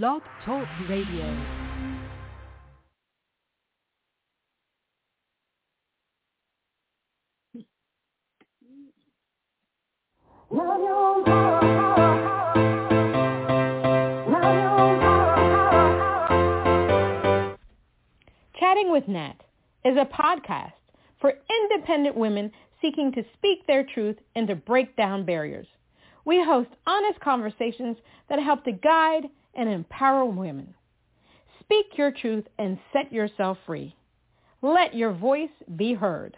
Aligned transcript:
Blog 0.00 0.22
Talk 0.46 0.66
Radio. 0.88 1.22
Chatting 18.58 18.90
with 18.90 19.06
Nat 19.08 19.34
is 19.84 19.98
a 19.98 20.06
podcast 20.06 20.72
for 21.20 21.34
independent 21.60 22.16
women 22.16 22.50
seeking 22.80 23.12
to 23.12 23.22
speak 23.34 23.66
their 23.66 23.84
truth 23.84 24.16
and 24.34 24.48
to 24.48 24.54
break 24.56 24.96
down 24.96 25.26
barriers. 25.26 25.66
We 26.24 26.42
host 26.42 26.70
honest 26.86 27.20
conversations 27.20 27.98
that 28.30 28.42
help 28.42 28.64
to 28.64 28.72
guide 28.72 29.24
and 29.54 29.68
empower 29.68 30.24
women. 30.24 30.74
Speak 31.60 31.86
your 31.96 32.10
truth 32.10 32.44
and 32.58 32.78
set 32.92 33.12
yourself 33.12 33.58
free. 33.66 33.94
Let 34.62 34.94
your 34.94 35.12
voice 35.12 35.50
be 35.76 35.94
heard. 35.94 36.36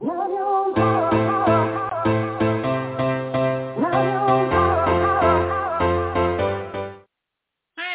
Hi 0.00 0.06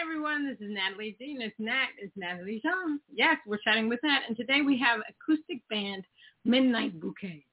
everyone, 0.02 0.47
this 0.47 0.57
is 0.59 0.73
Natalie 0.73 1.16
Dean. 1.19 1.41
It's 1.41 1.55
Nat. 1.59 1.88
It's 1.99 2.11
Natalie 2.16 2.61
Jean. 2.63 2.99
Yes, 3.13 3.38
we're 3.45 3.59
chatting 3.63 3.89
with 3.89 3.99
Nat, 4.03 4.21
and 4.27 4.35
today 4.35 4.61
we 4.61 4.80
have 4.80 5.02
acoustic 5.09 5.61
band 5.69 6.03
Midnight 6.45 6.99
Bouquet. 6.99 7.45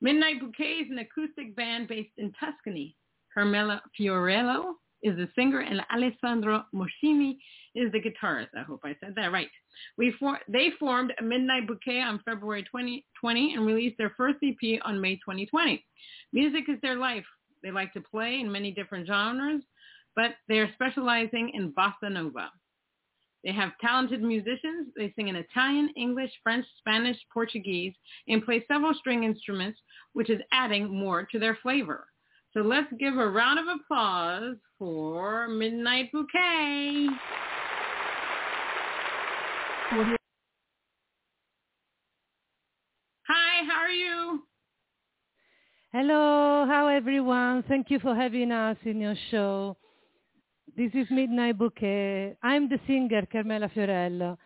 Midnight 0.00 0.40
Bouquet 0.40 0.82
is 0.82 0.90
an 0.90 0.98
acoustic 0.98 1.56
band 1.56 1.88
based 1.88 2.12
in 2.18 2.32
Tuscany. 2.38 2.96
Carmela 3.32 3.80
Fiorello 3.98 4.74
is 5.04 5.16
the 5.16 5.28
singer, 5.36 5.60
and 5.60 5.82
Alessandro 5.94 6.64
Moschini 6.74 7.36
is 7.74 7.92
the 7.92 8.00
guitarist. 8.00 8.48
I 8.56 8.62
hope 8.62 8.80
I 8.84 8.96
said 9.00 9.14
that 9.16 9.30
right. 9.30 9.48
We 9.98 10.14
for, 10.18 10.40
they 10.48 10.70
formed 10.80 11.12
a 11.20 11.22
Midnight 11.22 11.68
Bouquet 11.68 12.00
on 12.00 12.20
February 12.24 12.62
2020 12.62 13.54
and 13.54 13.66
released 13.66 13.98
their 13.98 14.14
first 14.16 14.38
EP 14.42 14.80
on 14.84 15.00
May 15.00 15.16
2020. 15.16 15.84
Music 16.32 16.64
is 16.68 16.80
their 16.80 16.96
life. 16.96 17.26
They 17.62 17.70
like 17.70 17.92
to 17.92 18.00
play 18.00 18.40
in 18.40 18.50
many 18.50 18.72
different 18.72 19.06
genres, 19.06 19.62
but 20.16 20.32
they're 20.48 20.72
specializing 20.74 21.50
in 21.54 21.72
bossa 21.72 22.10
nova. 22.10 22.50
They 23.44 23.52
have 23.52 23.72
talented 23.78 24.22
musicians. 24.22 24.88
They 24.96 25.12
sing 25.14 25.28
in 25.28 25.36
Italian, 25.36 25.90
English, 25.96 26.30
French, 26.42 26.64
Spanish, 26.78 27.18
Portuguese, 27.32 27.92
and 28.26 28.44
play 28.44 28.64
several 28.66 28.94
string 28.94 29.24
instruments, 29.24 29.78
which 30.14 30.30
is 30.30 30.40
adding 30.50 30.88
more 30.88 31.26
to 31.30 31.38
their 31.38 31.58
flavor. 31.62 32.06
So 32.54 32.60
let's 32.60 32.86
give 33.00 33.14
a 33.14 33.28
round 33.28 33.58
of 33.58 33.66
applause 33.66 34.54
for 34.78 35.48
Midnight 35.48 36.12
Bouquet. 36.12 37.08
Hi, 43.26 43.64
how 43.66 43.80
are 43.80 43.90
you? 43.90 44.44
Hello, 45.90 46.64
how 46.68 46.86
everyone? 46.86 47.64
Thank 47.66 47.90
you 47.90 47.98
for 47.98 48.14
having 48.14 48.52
us 48.52 48.76
in 48.84 49.00
your 49.00 49.16
show. 49.32 49.76
This 50.76 50.92
is 50.94 51.08
Midnight 51.10 51.58
Bouquet. 51.58 52.36
I'm 52.40 52.68
the 52.68 52.78
singer 52.86 53.26
Carmela 53.32 53.68
Fiorello, 53.68 54.38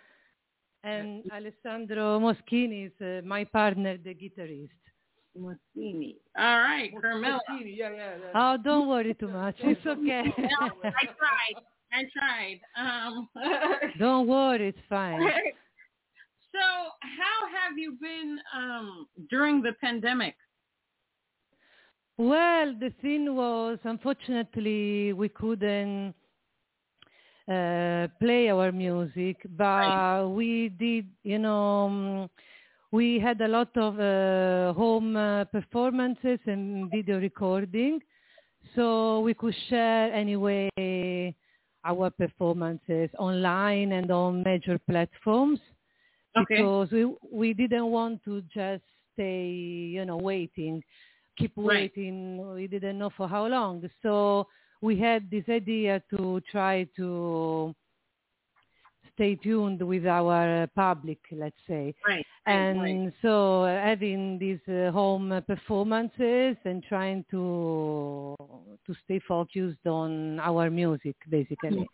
and 0.82 1.24
Alessandro 1.30 2.18
Moschini 2.20 2.86
is 2.86 2.92
uh, 3.02 3.20
my 3.26 3.44
partner, 3.44 3.98
the 3.98 4.14
guitarist. 4.14 4.87
Moschini. 5.38 6.16
All 6.38 6.60
right, 6.60 6.90
Carmela. 7.00 7.40
Yeah, 7.50 7.64
yeah, 7.64 7.90
yeah. 7.94 8.16
Oh, 8.34 8.56
don't 8.62 8.88
worry 8.88 9.14
too 9.14 9.28
much. 9.28 9.56
It's 9.60 9.80
okay. 9.86 10.22
No, 10.38 10.70
I 10.84 11.06
tried. 11.06 11.62
I 11.92 12.02
tried. 12.16 12.60
Um, 12.76 13.28
don't 13.98 14.26
worry, 14.26 14.68
it's 14.68 14.78
fine. 14.88 15.20
so 16.52 16.60
how 16.60 17.48
have 17.56 17.78
you 17.78 17.96
been 18.00 18.38
um, 18.54 19.06
during 19.30 19.62
the 19.62 19.72
pandemic? 19.80 20.34
Well, 22.18 22.74
the 22.78 22.92
thing 23.00 23.34
was, 23.36 23.78
unfortunately, 23.84 25.12
we 25.12 25.28
couldn't 25.28 26.14
uh, 27.48 28.08
play 28.20 28.50
our 28.50 28.72
music, 28.72 29.36
but 29.56 29.66
Right. 29.66 30.24
we 30.24 30.68
did, 30.68 31.06
you 31.22 31.38
know, 31.38 31.86
um, 31.86 32.30
we 32.90 33.18
had 33.20 33.40
a 33.40 33.48
lot 33.48 33.76
of 33.76 33.98
uh, 34.00 34.72
home 34.74 35.16
uh, 35.16 35.44
performances 35.46 36.38
and 36.46 36.90
video 36.90 37.20
recording, 37.20 38.00
so 38.74 39.20
we 39.20 39.34
could 39.34 39.54
share 39.68 40.12
anyway 40.12 40.68
our 41.84 42.10
performances 42.10 43.10
online 43.18 43.92
and 43.92 44.10
on 44.10 44.42
major 44.42 44.78
platforms 44.78 45.60
Okay. 46.36 46.56
because 46.58 46.90
we 46.90 47.04
we 47.32 47.54
didn't 47.54 47.86
want 47.90 48.22
to 48.24 48.42
just 48.54 48.82
stay, 49.14 49.48
you 49.48 50.04
know, 50.04 50.16
waiting, 50.16 50.82
keep 51.36 51.52
Right. 51.56 51.92
waiting. 51.94 52.54
We 52.54 52.66
didn't 52.66 52.98
know 52.98 53.10
for 53.16 53.28
how 53.28 53.46
long. 53.46 53.88
So 54.02 54.46
we 54.80 54.98
had 54.98 55.30
this 55.30 55.44
idea 55.48 56.02
to 56.10 56.40
try 56.50 56.86
to 56.96 57.74
stay 59.18 59.34
tuned 59.34 59.82
with 59.82 60.06
our 60.06 60.68
public, 60.76 61.18
let's 61.32 61.56
say. 61.66 61.92
Right. 62.06 62.24
And 62.46 62.80
right. 62.80 63.12
so 63.20 63.64
uh, 63.64 63.82
having 63.82 64.38
these 64.38 64.60
uh, 64.68 64.92
home 64.92 65.32
uh, 65.32 65.40
performances 65.40 66.56
and 66.64 66.84
trying 66.88 67.24
to 67.32 68.36
to 68.86 68.94
stay 69.04 69.20
focused 69.26 69.84
on 69.86 70.38
our 70.40 70.70
music, 70.70 71.16
basically. 71.28 71.86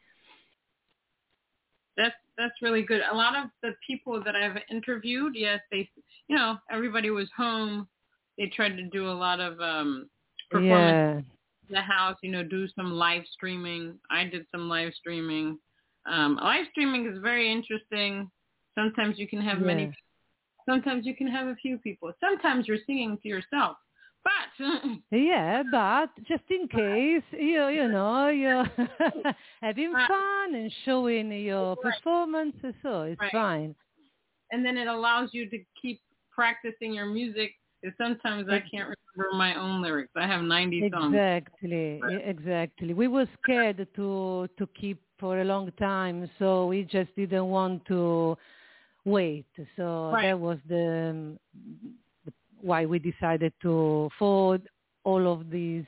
That's 1.96 2.14
that's 2.36 2.54
really 2.60 2.82
good. 2.82 3.00
A 3.10 3.16
lot 3.16 3.36
of 3.36 3.50
the 3.62 3.72
people 3.86 4.22
that 4.22 4.36
I've 4.36 4.58
interviewed, 4.70 5.32
yes, 5.34 5.60
they, 5.70 5.88
you 6.28 6.36
know, 6.36 6.58
everybody 6.70 7.10
was 7.10 7.28
home. 7.36 7.88
They 8.36 8.46
tried 8.54 8.76
to 8.76 8.84
do 8.90 9.08
a 9.08 9.16
lot 9.26 9.40
of 9.40 9.58
um 9.60 10.10
performance 10.50 11.24
Yeah. 11.24 11.68
in 11.68 11.74
the 11.74 11.80
house. 11.80 12.16
You 12.22 12.32
know, 12.32 12.44
do 12.44 12.68
some 12.76 12.92
live 12.92 13.22
streaming. 13.32 13.98
I 14.10 14.24
did 14.24 14.46
some 14.52 14.68
live 14.68 14.92
streaming. 14.94 15.58
Um, 16.06 16.36
live 16.42 16.66
streaming 16.72 17.06
is 17.06 17.18
very 17.22 17.50
interesting. 17.50 18.30
Sometimes 18.74 19.18
you 19.18 19.26
can 19.28 19.40
have 19.40 19.58
Yeah. 19.58 19.66
many. 19.66 19.90
Sometimes 20.68 21.06
you 21.06 21.14
can 21.14 21.26
have 21.26 21.46
a 21.48 21.54
few 21.56 21.78
people. 21.78 22.12
Sometimes 22.20 22.66
you're 22.66 22.78
singing 22.86 23.18
to 23.22 23.28
yourself. 23.28 23.76
But 24.24 24.64
Yeah, 25.10 25.62
but 25.62 26.10
just 26.26 26.44
in 26.50 26.66
case 26.68 27.22
you 27.32 27.68
you 27.68 27.88
know 27.96 28.28
you're 28.28 28.66
having 29.60 29.94
fun 30.06 30.54
and 30.54 30.72
showing 30.84 31.30
your 31.32 31.76
Right. 31.76 31.94
performance, 31.94 32.56
so 32.82 33.02
it's 33.02 33.20
Right. 33.20 33.32
fine. 33.32 33.74
and 34.52 34.64
then 34.64 34.76
it 34.76 34.88
allows 34.88 35.30
you 35.32 35.48
to 35.50 35.58
keep 35.80 36.00
practicing 36.30 36.92
your 36.94 37.06
music. 37.06 37.52
Because 37.82 37.96
sometimes 37.98 38.48
I 38.48 38.60
can't 38.60 38.88
remember 38.94 39.36
my 39.36 39.54
own 39.56 39.82
lyrics. 39.82 40.12
I 40.16 40.26
have 40.26 40.42
90 40.42 40.88
songs. 40.90 41.14
Exactly, 41.16 41.98
e- 42.00 42.22
exactly. 42.24 42.94
We 42.94 43.08
were 43.08 43.26
scared 43.42 43.86
to 43.96 44.48
to 44.58 44.66
keep 44.68 45.03
for 45.18 45.40
a 45.40 45.44
long 45.44 45.70
time, 45.78 46.28
so 46.38 46.66
we 46.66 46.84
just 46.84 47.14
didn't 47.16 47.46
want 47.46 47.84
to 47.86 48.36
wait. 49.04 49.46
So 49.76 50.10
Right. 50.12 50.22
that 50.30 50.38
was 50.38 50.58
the, 50.68 51.38
why 52.60 52.86
we 52.86 52.98
decided 52.98 53.52
to 53.62 54.08
for 54.18 54.58
all 55.04 55.32
of 55.32 55.50
these 55.50 55.84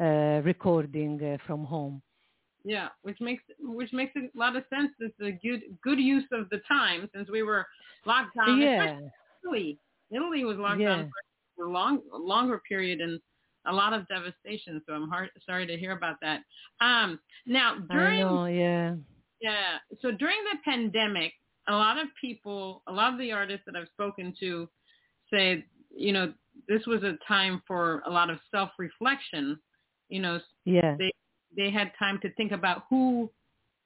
uh, 0.00 0.40
recording 0.44 1.22
uh, 1.22 1.36
from 1.46 1.64
home. 1.64 2.02
Yeah, 2.64 2.88
which 3.02 3.20
makes 3.20 3.44
which 3.60 3.92
makes 3.92 4.12
a 4.16 4.36
lot 4.36 4.56
of 4.56 4.64
sense. 4.68 4.90
It's 4.98 5.14
a 5.20 5.32
good 5.46 5.62
good 5.82 6.00
use 6.00 6.24
of 6.32 6.48
the 6.50 6.60
time 6.66 7.08
since 7.14 7.30
we 7.30 7.42
were 7.42 7.64
locked 8.04 8.34
down. 8.36 8.60
yeah, 8.60 8.96
Italy. 9.44 9.78
Italy 10.10 10.44
was 10.44 10.56
locked 10.58 10.80
Yeah. 10.80 10.96
down 10.96 11.10
for 11.56 11.66
a 11.66 11.70
long 11.70 12.00
longer 12.12 12.60
period 12.68 13.00
and 13.00 13.20
a 13.66 13.72
lot 13.72 13.92
of 13.92 14.06
devastation. 14.08 14.82
So 14.86 14.92
I'm 14.94 15.08
hard, 15.08 15.30
sorry 15.44 15.66
to 15.66 15.76
hear 15.76 15.92
about 15.92 16.16
that. 16.22 16.40
Um, 16.80 17.18
now 17.46 17.76
during 17.90 18.20
know. 18.20 18.46
Yeah. 18.46 18.94
Yeah. 19.40 19.78
So 20.00 20.10
during 20.10 20.38
the 20.50 20.58
pandemic, 20.64 21.32
a 21.68 21.72
lot 21.74 21.98
of 21.98 22.06
people, 22.20 22.82
a 22.86 22.92
lot 22.92 23.12
of 23.12 23.18
the 23.18 23.32
artists 23.32 23.64
that 23.66 23.76
I've 23.76 23.88
spoken 23.88 24.34
to 24.40 24.68
say, 25.32 25.64
you 25.94 26.12
know, 26.12 26.32
this 26.68 26.86
was 26.86 27.02
a 27.02 27.18
time 27.26 27.62
for 27.66 28.02
a 28.06 28.10
lot 28.10 28.30
of 28.30 28.38
self-reflection. 28.50 29.58
You 30.08 30.20
know, 30.20 30.40
Yeah. 30.64 30.96
they 30.98 31.12
they 31.56 31.70
had 31.70 31.92
time 31.98 32.18
to 32.20 32.30
think 32.34 32.52
about 32.52 32.84
who 32.90 33.30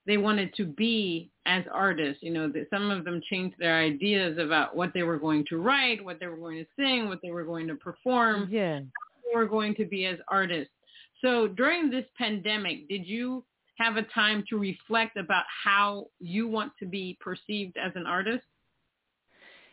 they 0.07 0.17
wanted 0.17 0.53
to 0.57 0.65
be 0.65 1.31
as 1.47 1.65
artists. 1.73 2.23
You 2.23 2.33
know, 2.33 2.49
that 2.49 2.69
some 2.71 2.91
of 2.91 3.05
them 3.05 3.21
changed 3.31 3.57
their 3.59 3.77
ideas 3.79 4.39
about 4.39 4.77
what 4.77 4.93
they 4.93 5.03
were 5.03 5.19
going 5.19 5.45
to 5.51 5.59
write, 5.59 6.05
what 6.05 6.19
they 6.21 6.27
were 6.27 6.37
going 6.37 6.59
to 6.59 6.67
sing, 6.77 7.09
what 7.09 7.21
they 7.23 7.31
were 7.31 7.45
going 7.45 7.67
to 7.69 7.75
perform 7.77 8.49
Yeah. 8.51 8.81
They 9.31 9.37
were 9.39 9.47
going 9.47 9.75
to 9.77 9.85
be 9.85 10.07
as 10.07 10.19
artists. 10.29 10.73
So 11.23 11.49
during 11.49 11.91
this 11.91 12.07
pandemic, 12.17 12.89
did 12.89 13.07
you 13.07 13.45
have 13.79 13.97
a 13.97 14.03
time 14.03 14.45
to 14.51 14.59
reflect 14.59 15.17
about 15.17 15.45
how 15.65 16.07
you 16.19 16.49
want 16.49 16.73
to 16.79 16.87
be 16.87 17.17
perceived 17.21 17.77
as 17.77 17.93
an 17.95 18.07
artist? 18.07 18.45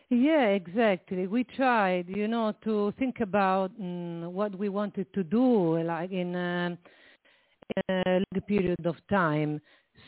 Yeah, 0.09 0.48
exactly. 0.48 1.27
We 1.27 1.44
tried, 1.44 2.07
you 2.07 2.30
know, 2.30 2.54
to 2.63 2.94
think 2.98 3.19
about 3.19 3.77
mm, 3.80 4.31
what 4.31 4.57
we 4.57 4.69
wanted 4.69 5.13
to 5.13 5.24
do, 5.24 5.83
like 5.83 6.12
in, 6.12 6.33
um 6.36 6.77
in 7.75 7.95
a 8.06 8.12
long 8.13 8.42
period 8.48 8.86
of 8.86 8.95
time. 9.09 9.59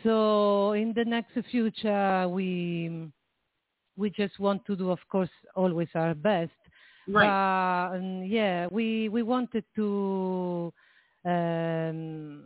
So 0.03 0.71
in 0.73 0.93
the 0.95 1.03
next 1.03 1.33
future, 1.51 2.27
we 2.29 3.11
we 3.97 4.09
just 4.09 4.39
want 4.39 4.65
to 4.67 4.75
do, 4.77 4.91
of 4.91 4.99
course, 5.11 5.29
always 5.55 5.89
our 5.93 6.15
best. 6.15 6.58
Right. 7.13 7.37
But 7.91 7.97
um, 7.97 8.23
yeah, 8.25 8.67
we 8.71 9.09
we 9.09 9.23
wanted 9.23 9.63
to 9.75 10.71
um, 11.25 12.43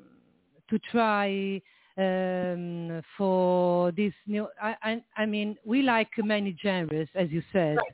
to 0.70 0.80
try 0.92 1.62
um, 1.98 3.02
for 3.18 3.92
this 3.92 4.14
new. 4.28 4.48
I, 4.62 4.76
I 4.84 5.04
I 5.18 5.26
mean, 5.26 5.58
we 5.66 5.82
like 5.82 6.10
many 6.18 6.56
genres, 6.62 7.10
as 7.16 7.30
you 7.32 7.42
said 7.52 7.78
Right. 7.78 7.94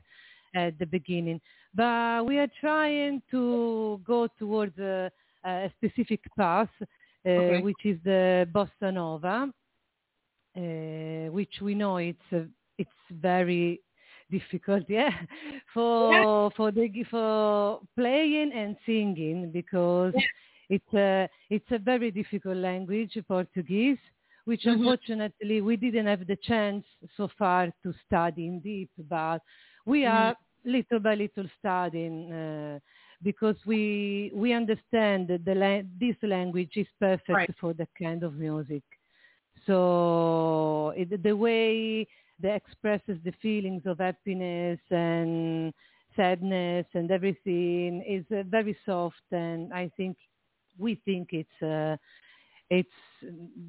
at 0.54 0.78
the 0.78 0.86
beginning, 0.86 1.40
but 1.74 2.26
we 2.26 2.38
are 2.38 2.50
trying 2.60 3.22
to 3.30 4.00
go 4.04 4.26
towards 4.38 4.78
a, 4.78 5.10
a 5.44 5.70
specific 5.76 6.20
path, 6.36 6.68
uh, 6.80 6.88
Okay. 7.26 7.60
which 7.62 7.84
is 7.84 7.98
the 8.04 8.48
bossa 8.52 8.92
nova, 8.92 9.52
uh, 10.56 11.30
which 11.32 11.60
we 11.60 11.74
know 11.74 11.96
it's 11.98 12.18
uh, 12.32 12.40
it's 12.78 12.90
very 13.10 13.80
difficult, 14.30 14.84
yeah, 14.88 15.10
for 15.74 16.50
for 16.56 16.70
the 16.72 16.88
for 17.10 17.80
playing 17.96 18.52
and 18.52 18.76
singing 18.86 19.50
because 19.52 20.14
it's 20.68 20.94
a 20.94 21.28
it's 21.50 21.70
a 21.70 21.78
very 21.78 22.10
difficult 22.10 22.56
language, 22.56 23.18
Portuguese, 23.28 23.98
which 24.44 24.66
Mhm. 24.66 24.66
unfortunately 24.66 25.60
we 25.60 25.76
didn't 25.76 26.06
have 26.06 26.26
the 26.26 26.36
chance 26.36 26.84
so 27.16 27.28
far 27.38 27.72
to 27.82 27.92
study 28.06 28.46
in 28.46 28.60
deep, 28.60 28.90
but 29.08 29.40
we 29.86 30.04
Mhm. 30.04 30.06
are 30.06 30.34
little 30.64 31.00
by 31.00 31.14
little 31.14 31.46
studying. 31.58 32.32
Uh, 32.32 32.78
because 33.22 33.56
we 33.66 34.30
we 34.34 34.52
understand 34.52 35.28
that 35.28 35.44
the 35.44 35.54
la- 35.54 35.82
this 36.00 36.16
language 36.22 36.76
is 36.76 36.86
perfect 36.98 37.48
Right. 37.48 37.54
for 37.60 37.74
that 37.74 37.88
kind 37.98 38.22
of 38.22 38.34
music. 38.34 38.82
So 39.66 40.92
it, 40.96 41.22
the 41.22 41.36
way 41.36 42.06
that 42.42 42.56
expresses 42.56 43.18
the 43.24 43.32
feelings 43.42 43.82
of 43.86 43.98
happiness 43.98 44.78
and 44.90 45.72
sadness 46.16 46.86
and 46.94 47.10
everything 47.10 48.02
is 48.08 48.24
uh, 48.36 48.42
very 48.48 48.76
soft, 48.84 49.22
and 49.32 49.72
I 49.72 49.90
think 49.96 50.16
we 50.78 50.96
think 51.04 51.28
it's 51.32 51.62
uh, 51.62 51.96
it's 52.70 52.88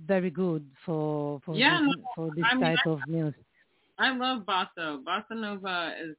very 0.08 0.30
good 0.30 0.66
for 0.86 1.40
for 1.46 1.56
Yeah, 1.56 1.80
this, 1.80 1.96
for 2.16 2.32
this 2.32 2.46
I 2.52 2.56
mean, 2.56 2.64
type 2.64 2.86
of 2.86 3.00
music. 3.08 3.44
I 3.98 4.12
love 4.16 4.44
bossa. 4.46 5.04
Bossa 5.04 5.32
nova 5.36 5.94
is 6.02 6.16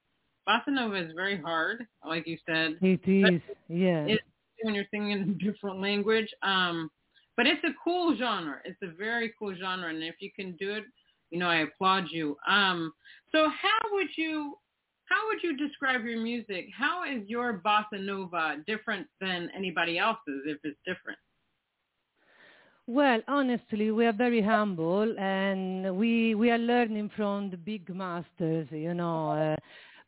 bossa 0.48 0.68
nova 0.68 0.96
is 0.96 1.12
very 1.14 1.40
hard, 1.40 1.86
like 2.06 2.26
you 2.26 2.38
said. 2.46 2.78
It 2.82 3.00
is, 3.06 3.40
yeah. 3.68 4.06
It's 4.06 4.22
when 4.62 4.74
you're 4.74 4.84
singing 4.90 5.12
in 5.12 5.20
a 5.30 5.52
different 5.52 5.80
language. 5.80 6.28
Um, 6.42 6.90
but 7.36 7.46
it's 7.46 7.64
a 7.64 7.74
cool 7.82 8.16
genre. 8.16 8.58
It's 8.64 8.80
a 8.82 8.94
very 8.96 9.32
cool 9.38 9.54
genre, 9.58 9.88
and 9.88 10.02
if 10.02 10.16
you 10.20 10.30
can 10.34 10.56
do 10.56 10.72
it, 10.74 10.84
you 11.32 11.38
know, 11.38 11.48
I 11.48 11.60
applaud 11.60 12.04
you. 12.10 12.36
Um, 12.48 12.92
so 13.32 13.48
how 13.48 13.80
would 13.92 14.08
you 14.16 14.54
how 15.06 15.28
would 15.28 15.42
you 15.42 15.56
describe 15.56 16.04
your 16.04 16.20
music? 16.22 16.66
How 16.76 17.04
is 17.04 17.28
your 17.28 17.60
bossa 17.64 18.00
nova 18.00 18.56
different 18.66 19.06
than 19.20 19.50
anybody 19.54 19.98
else's, 19.98 20.42
if 20.46 20.58
it's 20.64 20.78
different? 20.86 21.18
Well, 22.86 23.20
honestly, 23.28 23.90
we 23.90 24.06
are 24.06 24.12
very 24.12 24.42
humble 24.42 25.18
and 25.18 25.96
we 25.96 26.34
we 26.34 26.50
are 26.50 26.58
learning 26.58 27.10
from 27.16 27.50
the 27.50 27.56
big 27.56 27.88
masters, 27.94 28.68
you 28.70 28.94
know. 28.94 29.30
Uh, 29.30 29.56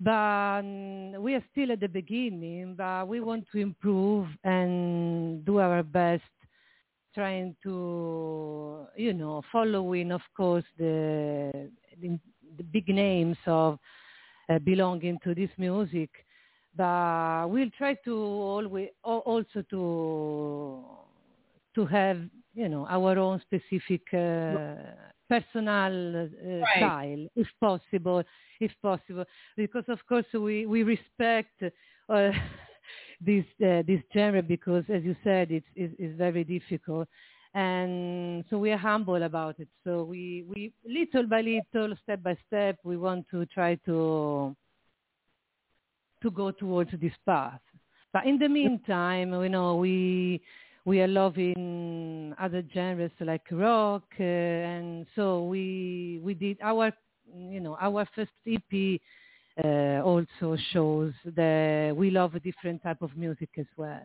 but 0.00 0.61
um, 0.61 1.23
we 1.23 1.35
are 1.35 1.44
still 1.53 1.73
at 1.73 1.81
the 1.81 1.88
beginning, 1.88 2.75
but 2.76 3.09
we 3.09 3.21
want 3.21 3.44
to 3.53 3.59
improve 3.59 4.26
and 4.43 5.44
do 5.44 5.59
our 5.59 5.82
best, 5.82 6.25
trying 7.14 7.56
to, 7.62 8.87
you 8.96 9.12
know, 9.14 9.43
following, 9.52 10.12
of 10.12 10.22
course, 10.37 10.64
the 10.78 11.70
the, 12.00 12.19
the 12.56 12.62
big 12.64 12.88
names 12.88 13.38
of 13.46 13.78
uh, 14.49 14.58
belonging 14.61 15.19
to 15.25 15.34
this 15.34 15.50
music. 15.58 16.11
But 16.76 17.49
we'll 17.50 17.70
try 17.76 17.94
to 18.05 18.14
always 18.14 18.88
also 19.02 19.62
to 19.70 20.84
to 21.75 21.87
have 21.87 22.19
you 22.55 22.69
know 22.69 22.87
our 22.88 23.19
own 23.19 23.40
specific 23.40 24.02
uh, 24.12 24.56
personal 25.28 26.25
uh, 26.26 26.66
Right. 26.76 26.76
style 26.76 27.26
if 27.37 27.49
possible 27.61 28.22
if 28.61 28.72
possible 28.82 29.25
because 29.56 29.84
of 29.88 29.99
course 30.08 30.26
we 30.32 30.66
we 30.66 30.82
respect 30.82 31.62
uh, 32.08 32.31
this 33.20 33.44
uh, 33.64 33.82
this 33.87 34.00
genre 34.12 34.43
because 34.43 34.84
as 34.88 35.02
you 35.02 35.16
said 35.25 35.50
it's, 35.50 35.66
it's 35.75 35.94
it's 35.99 36.16
very 36.16 36.44
difficult. 36.44 37.08
And 37.55 38.44
so 38.50 38.58
we 38.58 38.72
are 38.72 38.76
humble 38.76 39.22
about 39.22 39.61
it. 39.61 39.69
So 39.84 40.02
we 40.05 40.44
we 40.49 40.72
little 40.84 41.26
by 41.28 41.40
little 41.40 41.96
step 42.02 42.22
by 42.22 42.37
step 42.46 42.78
we 42.82 42.96
want 42.96 43.26
to 43.31 43.46
try 43.46 43.76
to 43.87 44.55
to 46.22 46.31
go 46.31 46.50
towards 46.50 46.90
this 47.00 47.12
path. 47.26 47.61
But 48.12 48.26
in 48.26 48.38
the 48.38 48.49
meantime 48.49 49.32
you 49.32 49.49
know 49.49 49.76
we 49.76 50.40
we 50.84 51.00
are 51.00 51.08
loving 51.08 52.34
other 52.38 52.62
genres 52.75 53.11
like 53.20 53.46
rock, 53.50 54.05
uh, 54.20 54.22
and 54.22 55.06
so 55.14 55.44
we 55.44 56.20
we 56.22 56.34
did 56.34 56.58
our 56.62 56.93
you 57.34 57.61
know 57.61 57.76
our 57.81 58.06
first 58.14 58.32
EP 58.46 59.00
uh, 59.62 60.03
also 60.03 60.56
shows 60.73 61.12
that 61.25 61.95
we 61.97 62.11
love 62.11 62.35
a 62.35 62.41
different 62.41 62.83
type 62.83 63.03
of 63.03 63.17
music 63.17 63.51
as 63.59 63.67
well. 63.77 64.03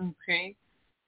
Okay. 0.00 0.56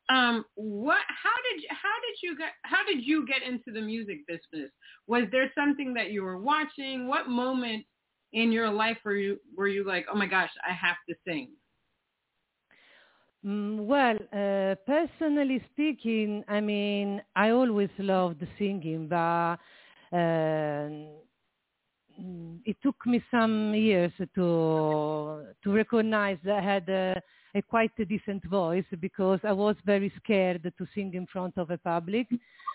Um, 0.09 0.45
what? 0.57 0.99
How 1.09 1.31
did 1.49 1.65
how 1.71 1.95
did 2.07 2.19
you 2.23 2.37
get 2.37 2.51
how 2.63 2.85
did 2.85 3.05
you 3.05 3.25
get 3.27 3.43
into 3.43 3.71
the 3.73 3.81
music 3.81 4.27
business? 4.27 4.71
Was 5.07 5.25
there 5.31 5.51
something 5.55 5.95
that 5.95 6.11
you 6.11 6.23
were 6.23 6.39
watching? 6.39 7.07
What 7.07 7.29
moment 7.29 7.87
in 8.33 8.51
your 8.51 8.71
life 8.71 8.99
were 9.05 9.15
you 9.15 9.39
were 9.57 9.69
you 9.69 9.85
like, 9.85 10.07
oh 10.13 10.17
my 10.17 10.27
gosh, 10.27 10.51
I 10.69 10.73
have 10.73 10.97
to 11.09 11.15
sing? 11.27 11.51
Mm, 13.45 13.87
well, 13.87 14.17
uh, 14.33 14.75
personally 14.87 15.63
speaking, 15.73 16.45
I 16.47 16.61
mean, 16.61 17.23
I 17.35 17.51
always 17.51 17.91
loved 17.99 18.47
singing, 18.57 19.09
but 19.09 19.59
uh, 20.17 20.89
it 22.65 22.77
took 22.83 23.05
me 23.07 23.23
some 23.31 23.75
years 23.75 24.13
to 24.35 25.45
to 25.63 25.73
recognize 25.73 26.39
that 26.45 26.59
I 26.59 26.61
had 26.61 26.89
a, 26.89 27.23
a 27.55 27.63
quite 27.63 27.93
a 27.99 28.05
decent 28.05 28.45
voice 28.45 28.85
because 29.01 29.41
I 29.45 29.53
was 29.53 29.77
very 29.85 30.13
scared 30.23 30.63
to 30.77 30.87
sing 30.95 31.15
in 31.15 31.27
front 31.27 31.59
of 31.59 31.71
a 31.71 31.79
public. 31.79 32.29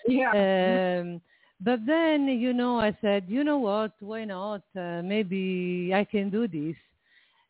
Yeah. 0.07 0.31
Um, 0.31 1.21
but 1.59 1.85
then, 1.88 2.27
you 2.27 2.53
know, 2.53 2.80
I 2.80 2.95
said, 3.01 3.25
you 3.27 3.44
know 3.44 3.57
what? 3.57 3.94
Why 3.99 4.25
not? 4.25 4.61
Uh, 4.77 5.01
maybe 5.04 5.92
I 5.94 6.04
can 6.04 6.30
do 6.30 6.47
this. 6.47 6.75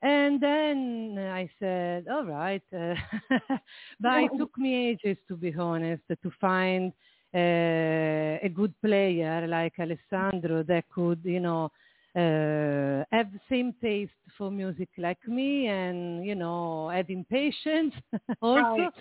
And 0.01 0.39
then 0.39 1.18
I 1.20 1.50
said, 1.60 2.08
all 2.08 2.24
right. 2.24 2.62
Uh, 2.72 2.96
but 4.00 4.24
it 4.24 4.32
took 4.38 4.58
me 4.58 4.89
ages, 4.89 5.18
to 5.27 5.36
be 5.36 5.54
honest, 5.54 6.04
to 6.10 6.32
find 6.39 6.94
uh, 7.34 8.38
a 8.42 8.50
good 8.54 8.74
player 8.82 9.46
like 9.48 9.74
Alessandro 9.80 10.63
that 10.63 10.86
could, 10.89 11.20
you 11.24 11.42
know, 11.42 11.70
uh, 12.18 13.06
have 13.12 13.32
the 13.34 13.40
same 13.50 13.74
taste 13.82 14.14
for 14.38 14.52
music 14.52 14.90
like 14.98 15.20
me 15.28 15.68
and, 15.68 16.26
you 16.26 16.36
know, 16.36 16.90
having 16.90 17.26
patience 17.30 17.94
also. 18.42 18.92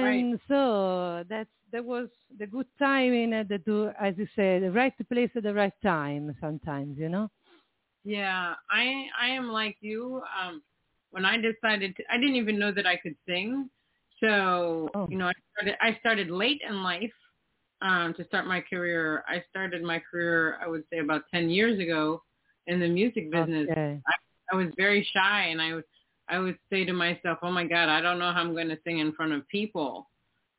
Right. 0.00 0.26
And 0.26 0.40
so 0.48 1.24
that's 1.28 1.50
that 1.72 1.84
was 1.84 2.08
the 2.38 2.46
good 2.46 2.66
timing 2.78 3.32
at 3.34 3.48
the 3.48 3.58
do 3.58 3.90
as 4.00 4.14
you 4.18 4.26
said, 4.36 4.62
the 4.62 4.72
right 4.72 4.94
place 5.10 5.30
at 5.36 5.42
the 5.44 5.54
right 5.54 5.74
time 5.82 6.34
sometimes, 6.40 6.98
you 6.98 7.08
know? 7.08 7.30
Yeah, 8.04 8.54
I 8.70 9.06
I 9.20 9.28
am 9.28 9.48
like 9.50 9.76
you. 9.80 10.22
Um, 10.40 10.62
when 11.10 11.24
I 11.24 11.36
decided 11.36 11.96
to, 11.96 12.04
I 12.10 12.18
didn't 12.18 12.36
even 12.36 12.58
know 12.58 12.72
that 12.72 12.86
I 12.86 12.96
could 12.96 13.16
sing. 13.28 13.70
So 14.20 14.94
Oh. 14.94 15.08
you 15.08 15.18
know, 15.18 15.26
I 15.28 15.32
started 15.52 15.76
I 15.80 15.98
started 16.00 16.30
late 16.30 16.60
in 16.68 16.82
life 16.82 17.12
um, 17.82 18.14
to 18.14 18.24
start 18.26 18.46
my 18.46 18.60
career. 18.62 19.24
I 19.28 19.42
started 19.50 19.82
my 19.82 20.00
career, 20.00 20.58
I 20.62 20.68
would 20.68 20.84
say, 20.92 20.98
about 20.98 21.22
ten 21.32 21.48
years 21.50 21.78
ago 21.80 22.22
in 22.66 22.80
the 22.80 22.88
music 22.88 23.30
business. 23.30 23.68
Okay. 23.70 24.00
I 24.52 24.56
was 24.56 24.68
very 24.76 25.06
shy, 25.12 25.46
and 25.50 25.60
I 25.60 25.74
would 25.74 25.84
I 26.28 26.38
would 26.38 26.58
say 26.70 26.84
to 26.84 26.92
myself, 26.92 27.38
"Oh 27.42 27.50
my 27.50 27.64
God, 27.64 27.88
I 27.88 28.00
don't 28.00 28.18
know 28.18 28.32
how 28.32 28.40
I'm 28.40 28.52
going 28.52 28.68
to 28.68 28.78
sing 28.84 28.98
in 28.98 29.12
front 29.12 29.32
of 29.32 29.46
people." 29.48 30.08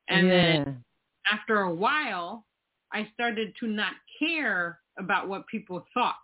And 0.08 0.30
then 0.30 0.84
after 1.32 1.62
a 1.62 1.74
while, 1.74 2.46
I 2.92 3.10
started 3.14 3.54
to 3.60 3.68
not 3.68 3.94
care 4.20 4.80
about 5.00 5.28
what 5.28 5.48
people 5.48 5.86
thought. 5.94 6.16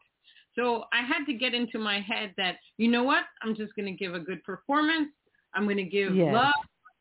So 0.56 0.86
I 0.94 1.02
had 1.02 1.26
to 1.26 1.34
get 1.34 1.54
into 1.54 1.80
my 1.80 2.00
head 2.00 2.34
that, 2.38 2.58
you 2.78 2.90
know 2.90 3.04
what, 3.04 3.24
I'm 3.42 3.56
just 3.56 3.74
going 3.76 3.86
to 3.86 3.92
give 3.92 4.14
a 4.14 4.20
good 4.20 4.44
performance. 4.44 5.10
I'm 5.54 5.64
going 5.64 5.78
to 5.78 5.84
give 5.84 6.14
Yes. 6.14 6.34
love 6.34 6.54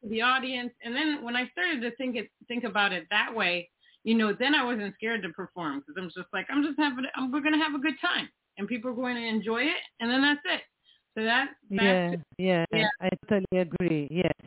to 0.03 0.09
the 0.09 0.23
audience. 0.23 0.73
And 0.83 0.95
then 0.95 1.23
when 1.23 1.37
I 1.37 1.49
started 1.49 1.81
to 1.83 1.95
think 1.97 2.17
it, 2.17 2.31
think 2.49 2.65
about 2.65 2.93
it 2.93 3.07
that 3.11 3.35
way, 3.35 3.69
you 4.05 4.15
know, 4.15 4.33
then 4.33 4.55
I 4.55 4.65
wasn't 4.65 4.95
scared 4.95 5.23
to 5.23 5.29
perform 5.31 5.81
because 5.81 5.95
I'm 5.99 6.09
just 6.09 6.33
like, 6.33 6.47
I'm 6.49 6.65
just 6.65 6.79
having, 6.79 7.05
I'm, 7.17 7.31
we're 7.31 7.41
going 7.43 7.59
to 7.59 7.63
have 7.63 7.75
a 7.75 7.79
good 7.79 8.01
time 8.01 8.29
and 8.61 8.69
people 8.69 8.90
are 8.90 8.95
going 8.95 9.17
to 9.17 9.26
enjoy 9.26 9.62
it. 9.62 9.83
And 10.00 10.11
then 10.11 10.21
that's 10.23 10.40
it. 10.45 10.61
So 11.17 11.25
that, 11.25 11.49
that's, 11.71 12.23
Yeah, 12.38 12.64
yeah, 12.71 12.79
Yeah. 12.79 12.88
I 13.00 13.09
totally 13.29 13.61
agree. 13.61 14.07
Yes. 14.11 14.38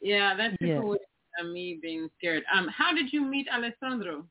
Yeah, 0.00 0.34
that's 0.36 0.54
super 0.54 0.66
Yeah. 0.66 0.80
weird. 0.80 1.00
uh, 1.40 1.44
me 1.44 1.78
being 1.82 2.08
scared. 2.16 2.44
Um, 2.54 2.68
how 2.68 2.94
did 2.94 3.12
you 3.12 3.20
meet 3.22 3.48
Alessandro? 3.52 4.24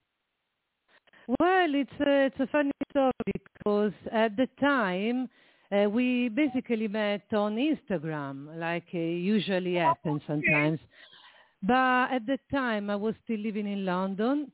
Well, 1.40 1.76
it's 1.76 2.00
a, 2.00 2.26
it's 2.28 2.40
a 2.40 2.48
funny 2.48 2.72
story 2.92 3.34
because 3.58 3.94
at 4.12 4.38
the 4.38 4.48
time 4.60 5.30
uh, 5.72 5.90
we 5.90 6.30
basically 6.30 6.88
met 6.88 7.26
on 7.34 7.58
Instagram, 7.58 8.58
like 8.58 8.88
uh, 8.94 8.98
usually 8.98 9.76
happens 9.76 10.22
sometimes. 10.28 10.80
But 11.62 12.12
at 12.12 12.26
the 12.26 12.40
time 12.52 12.90
I 12.90 12.96
was 12.96 13.16
still 13.24 13.40
living 13.40 13.68
in 13.68 13.86
London, 13.86 14.52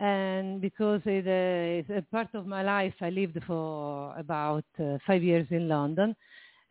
and 0.00 0.60
because 0.60 1.02
it, 1.04 1.26
uh, 1.26 1.78
it's 1.78 1.90
a 1.90 2.10
part 2.10 2.28
of 2.34 2.46
my 2.46 2.62
life, 2.62 2.94
I 3.00 3.10
lived 3.10 3.38
for 3.46 4.14
about 4.16 4.64
uh, 4.82 4.96
five 5.06 5.22
years 5.22 5.46
in 5.50 5.68
London. 5.68 6.16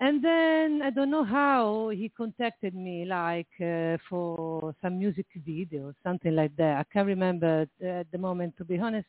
And 0.02 0.24
then 0.24 0.82
I 0.82 0.90
don't 0.90 1.12
know 1.12 1.26
how 1.26 1.90
he 1.90 2.10
contacted 2.10 2.74
me, 2.74 3.06
like 3.06 3.50
uh, 3.62 3.98
for 4.10 4.74
some 4.82 4.98
music 4.98 5.28
video, 5.46 5.94
something 6.04 6.36
like 6.36 6.56
that. 6.56 6.80
I 6.80 6.84
can't 6.92 7.08
remember 7.08 7.68
at 7.84 8.12
the 8.12 8.18
moment, 8.18 8.56
to 8.58 8.66
be 8.66 8.80
honest. 8.80 9.08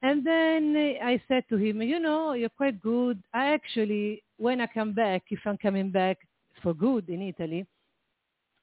And 0.00 0.24
then 0.24 0.96
I 1.02 1.20
said 1.28 1.44
to 1.50 1.56
him, 1.56 1.82
you 1.82 2.00
know, 2.00 2.32
you're 2.32 2.48
quite 2.48 2.80
good. 2.80 3.22
I 3.34 3.52
actually, 3.52 4.22
when 4.36 4.60
I 4.60 4.66
come 4.66 4.92
back, 4.92 5.24
if 5.30 5.40
I'm 5.44 5.58
coming 5.58 5.90
back 5.90 6.18
for 6.62 6.72
good 6.72 7.08
in 7.08 7.20
Italy, 7.22 7.66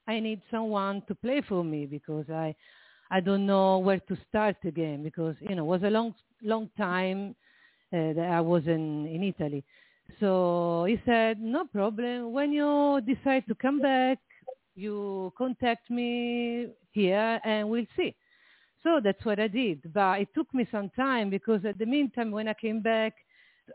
I 0.08 0.18
need 0.18 0.42
someone 0.50 1.02
to 1.08 1.14
play 1.14 1.42
for 1.46 1.62
me 1.62 1.86
because 1.86 2.28
I, 2.28 2.54
I 3.10 3.20
don't 3.20 3.46
know 3.46 3.78
where 3.78 4.00
to 4.00 4.16
start 4.28 4.56
again 4.64 5.02
because 5.02 5.34
you 5.40 5.54
know 5.54 5.64
it 5.64 5.66
was 5.66 5.82
a 5.82 5.90
long, 5.90 6.14
long 6.42 6.70
time 6.76 7.34
uh, 7.92 8.12
that 8.12 8.28
I 8.30 8.40
was 8.40 8.66
in 8.66 9.06
in 9.06 9.22
Italy. 9.22 9.64
So 10.18 10.84
he 10.88 11.00
said, 11.04 11.40
no 11.40 11.64
problem. 11.66 12.32
When 12.32 12.52
you 12.52 13.00
decide 13.06 13.46
to 13.46 13.54
come 13.54 13.80
back, 13.80 14.18
you 14.74 15.32
contact 15.36 15.90
me 15.90 16.68
here 16.92 17.40
and 17.44 17.68
we'll 17.68 17.86
see. 17.96 18.14
So 18.82 19.00
that's 19.02 19.24
what 19.24 19.38
I 19.38 19.48
did. 19.48 19.92
But 19.92 20.20
it 20.20 20.28
took 20.34 20.52
me 20.54 20.66
some 20.72 20.90
time 20.90 21.30
because 21.30 21.64
at 21.64 21.78
the 21.78 21.86
meantime, 21.86 22.30
when 22.30 22.48
I 22.48 22.54
came 22.54 22.80
back, 22.80 23.14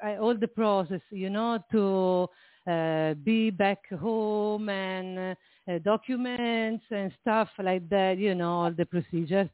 I, 0.04 0.18
all 0.18 0.36
the 0.36 0.48
process, 0.48 1.02
you 1.12 1.30
know, 1.30 1.60
to 1.72 2.28
uh, 2.68 3.14
be 3.24 3.50
back 3.50 3.90
home 4.00 4.70
and 4.70 5.38
uh, 5.68 5.78
documents 5.84 6.84
and 6.92 7.12
stuff 7.22 7.50
like 7.60 7.88
that, 7.90 8.18
you 8.18 8.36
know, 8.36 8.52
all 8.52 8.72
the 8.72 8.86
procedures. 8.86 9.50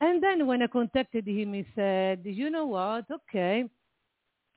And 0.00 0.22
then 0.22 0.46
when 0.46 0.62
I 0.62 0.66
contacted 0.66 1.26
him, 1.26 1.52
he 1.52 1.66
said, 1.74 2.20
you 2.24 2.48
know 2.48 2.66
what, 2.66 3.04
okay, 3.10 3.64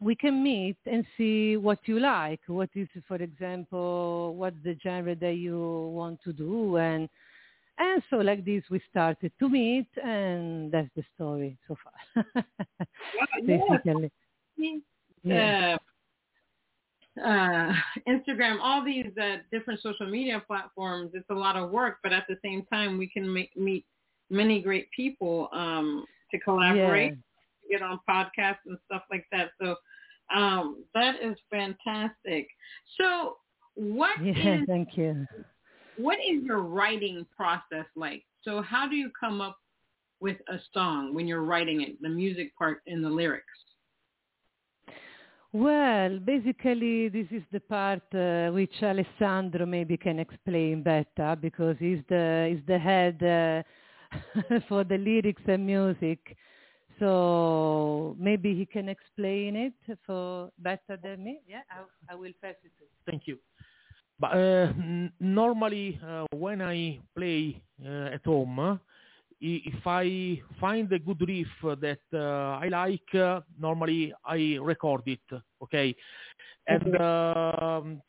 we 0.03 0.15
can 0.15 0.43
meet 0.43 0.77
and 0.85 1.05
see 1.17 1.57
what 1.57 1.79
you 1.85 1.99
like. 1.99 2.41
What 2.47 2.69
is, 2.75 2.87
for 3.07 3.15
example, 3.17 4.35
what's 4.35 4.57
the 4.63 4.77
genre 4.83 5.15
that 5.15 5.35
you 5.35 5.91
want 5.93 6.21
to 6.23 6.33
do, 6.33 6.77
and 6.77 7.09
and 7.79 8.03
so 8.09 8.17
like 8.17 8.45
this 8.45 8.63
we 8.69 8.81
started 8.89 9.31
to 9.39 9.49
meet, 9.49 9.87
and 10.03 10.71
that's 10.71 10.89
the 10.95 11.03
story 11.15 11.57
so 11.67 11.77
far. 11.83 12.25
Basically, 13.45 14.11
yeah. 15.23 15.75
Uh, 15.75 15.77
uh, 17.23 17.73
Instagram, 18.07 18.59
all 18.61 18.83
these 18.83 19.11
uh, 19.21 19.37
different 19.51 19.81
social 19.81 20.09
media 20.09 20.41
platforms, 20.45 21.11
it's 21.13 21.29
a 21.29 21.33
lot 21.33 21.55
of 21.55 21.71
work, 21.71 21.97
but 22.03 22.13
at 22.13 22.25
the 22.27 22.37
same 22.43 22.65
time, 22.71 22.97
we 22.97 23.07
can 23.07 23.31
make, 23.31 23.55
meet 23.55 23.85
many 24.29 24.61
great 24.61 24.89
people 24.91 25.49
um, 25.53 26.05
to 26.31 26.39
collaborate. 26.39 27.11
Yeah 27.11 27.17
get 27.69 27.81
on 27.81 27.99
podcasts 28.09 28.65
and 28.65 28.77
stuff 28.85 29.03
like 29.11 29.25
that. 29.31 29.51
So 29.61 29.75
um, 30.35 30.83
that 30.93 31.15
is 31.21 31.35
fantastic. 31.49 32.47
So 32.99 33.37
what 33.75 34.11
yeah, 34.23 34.61
is, 34.61 34.61
thank 34.67 34.97
you. 34.97 35.25
What 35.97 36.17
is 36.19 36.43
your 36.43 36.61
writing 36.61 37.25
process 37.35 37.85
like? 37.95 38.23
So 38.43 38.61
how 38.61 38.87
do 38.87 38.95
you 38.95 39.11
come 39.17 39.41
up 39.41 39.57
with 40.19 40.37
a 40.49 40.57
song 40.73 41.13
when 41.13 41.27
you're 41.27 41.43
writing 41.43 41.81
it, 41.81 42.01
the 42.01 42.09
music 42.09 42.55
part 42.57 42.81
and 42.87 43.03
the 43.03 43.09
lyrics? 43.09 43.45
Well, 45.53 46.19
basically, 46.19 47.09
this 47.09 47.27
is 47.31 47.43
the 47.51 47.59
part 47.59 48.03
uh, 48.15 48.49
which 48.51 48.73
Alessandro 48.81 49.65
maybe 49.67 49.97
can 49.97 50.19
explain 50.19 50.81
better 50.81 51.35
because 51.39 51.77
he's 51.79 52.01
the 52.09 52.49
he's 52.51 52.65
the 52.65 52.79
head 52.79 53.21
uh, 53.21 53.61
for 54.67 54.83
the 54.83 54.97
lyrics 54.97 55.43
and 55.47 55.65
music. 55.65 56.35
So 56.99 58.15
maybe 58.19 58.55
he 58.55 58.65
can 58.65 58.89
explain 58.89 59.55
it 59.55 59.73
for 60.05 60.51
better 60.57 60.97
than 61.01 61.23
me. 61.23 61.41
Yeah, 61.47 61.61
I, 61.69 62.13
I 62.13 62.15
will 62.15 62.33
pass 62.41 62.55
it 62.63 62.71
to 62.79 62.85
Thank 63.05 63.27
you. 63.27 63.37
But 64.19 64.33
uh, 64.33 64.73
n- 64.77 65.13
normally 65.19 65.99
uh, 66.05 66.25
when 66.35 66.61
I 66.61 66.99
play 67.15 67.61
uh, 67.83 68.15
at 68.15 68.25
home, 68.25 68.79
if 69.43 69.85
I 69.85 70.41
find 70.59 70.91
a 70.93 70.99
good 70.99 71.21
riff 71.27 71.79
that 71.81 71.99
uh, 72.13 72.63
I 72.63 72.69
like, 72.69 73.13
uh, 73.13 73.41
normally 73.59 74.13
I 74.25 74.57
record 74.61 75.03
it. 75.05 75.19
Okay, 75.61 75.95
and 76.67 76.95
um, 77.01 78.01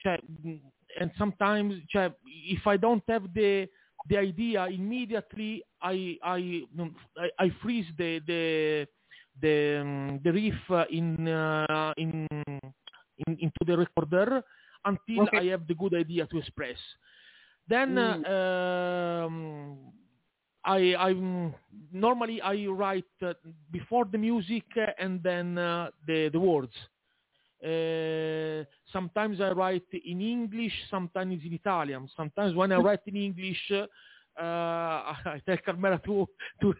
and 1.01 1.11
sometimes 1.19 1.75
if 1.93 2.67
I 2.67 2.77
don't 2.77 3.03
have 3.09 3.25
the 3.35 3.69
the 4.09 4.19
idea 4.19 4.67
immediately 4.67 5.63
I 5.83 6.17
I 6.23 6.63
I, 7.19 7.29
I 7.39 7.51
freeze 7.63 7.87
the 7.99 8.21
the 8.27 8.87
the, 9.41 9.81
um, 9.81 10.21
the 10.23 10.33
riff 10.33 10.89
in, 10.91 11.27
uh, 11.27 11.93
in, 11.97 12.29
in 13.27 13.37
into 13.41 13.65
the 13.67 13.77
recorder 13.77 14.41
until 14.85 15.23
okay. 15.25 15.39
I 15.39 15.45
have 15.47 15.67
the 15.67 15.75
good 15.75 15.95
idea 15.95 16.27
to 16.27 16.39
express. 16.39 16.79
Then 17.67 17.97
mm. 17.97 18.25
uh, 18.29 19.27
um, 19.27 19.79
I 20.65 20.95
I 20.95 21.13
normally 21.93 22.41
I 22.41 22.67
write 22.67 23.05
uh, 23.23 23.35
before 23.71 24.07
the 24.11 24.19
music 24.19 24.65
and 24.99 25.23
then 25.23 25.59
uh, 25.59 25.91
the 26.07 26.31
the 26.33 26.41
words. 26.41 26.73
Uh, 27.63 28.65
sometimes 28.93 29.41
I 29.41 29.53
write 29.53 29.87
in 29.93 30.21
English, 30.21 30.73
sometimes 30.91 31.41
in 31.45 31.55
Italian. 31.55 32.09
Sometimes 32.17 32.55
when 32.55 32.73
I 32.73 32.77
write 32.87 33.01
in 33.07 33.17
English, 33.17 33.71
uh, 33.73 33.87
I 34.41 35.41
tell 35.47 35.57
Carmela 35.65 35.99
to, 36.05 36.27
to 36.61 36.75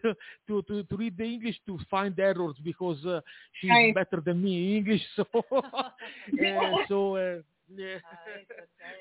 to 0.47 0.61
to 0.63 0.83
to 0.83 0.97
read 0.97 1.17
the 1.17 1.23
English 1.23 1.57
to 1.65 1.79
find 1.89 2.17
errors 2.19 2.55
because 2.63 3.03
uh, 3.05 3.21
she's 3.59 3.71
right. 3.71 3.95
better 3.95 4.21
than 4.21 4.43
me 4.43 4.71
in 4.71 4.77
English. 4.77 5.01
So 5.15 5.25
uh, 5.53 5.89
so 6.87 7.15
uh, 7.15 7.41
yeah, 7.75 7.97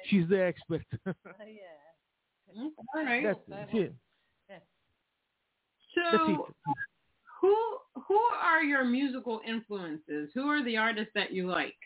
she's 0.08 0.28
the 0.28 0.42
expert. 0.42 0.86
Yeah. 1.04 2.68
All 2.94 3.04
right. 3.04 3.36
That's. 3.48 3.94
So, 5.94 6.48
who 7.40 7.56
who 8.08 8.18
are 8.40 8.62
your 8.62 8.84
musical 8.84 9.40
influences? 9.46 10.30
Who 10.34 10.48
are 10.48 10.64
the 10.64 10.76
artists 10.76 11.12
that 11.14 11.32
you 11.32 11.46
like? 11.48 11.76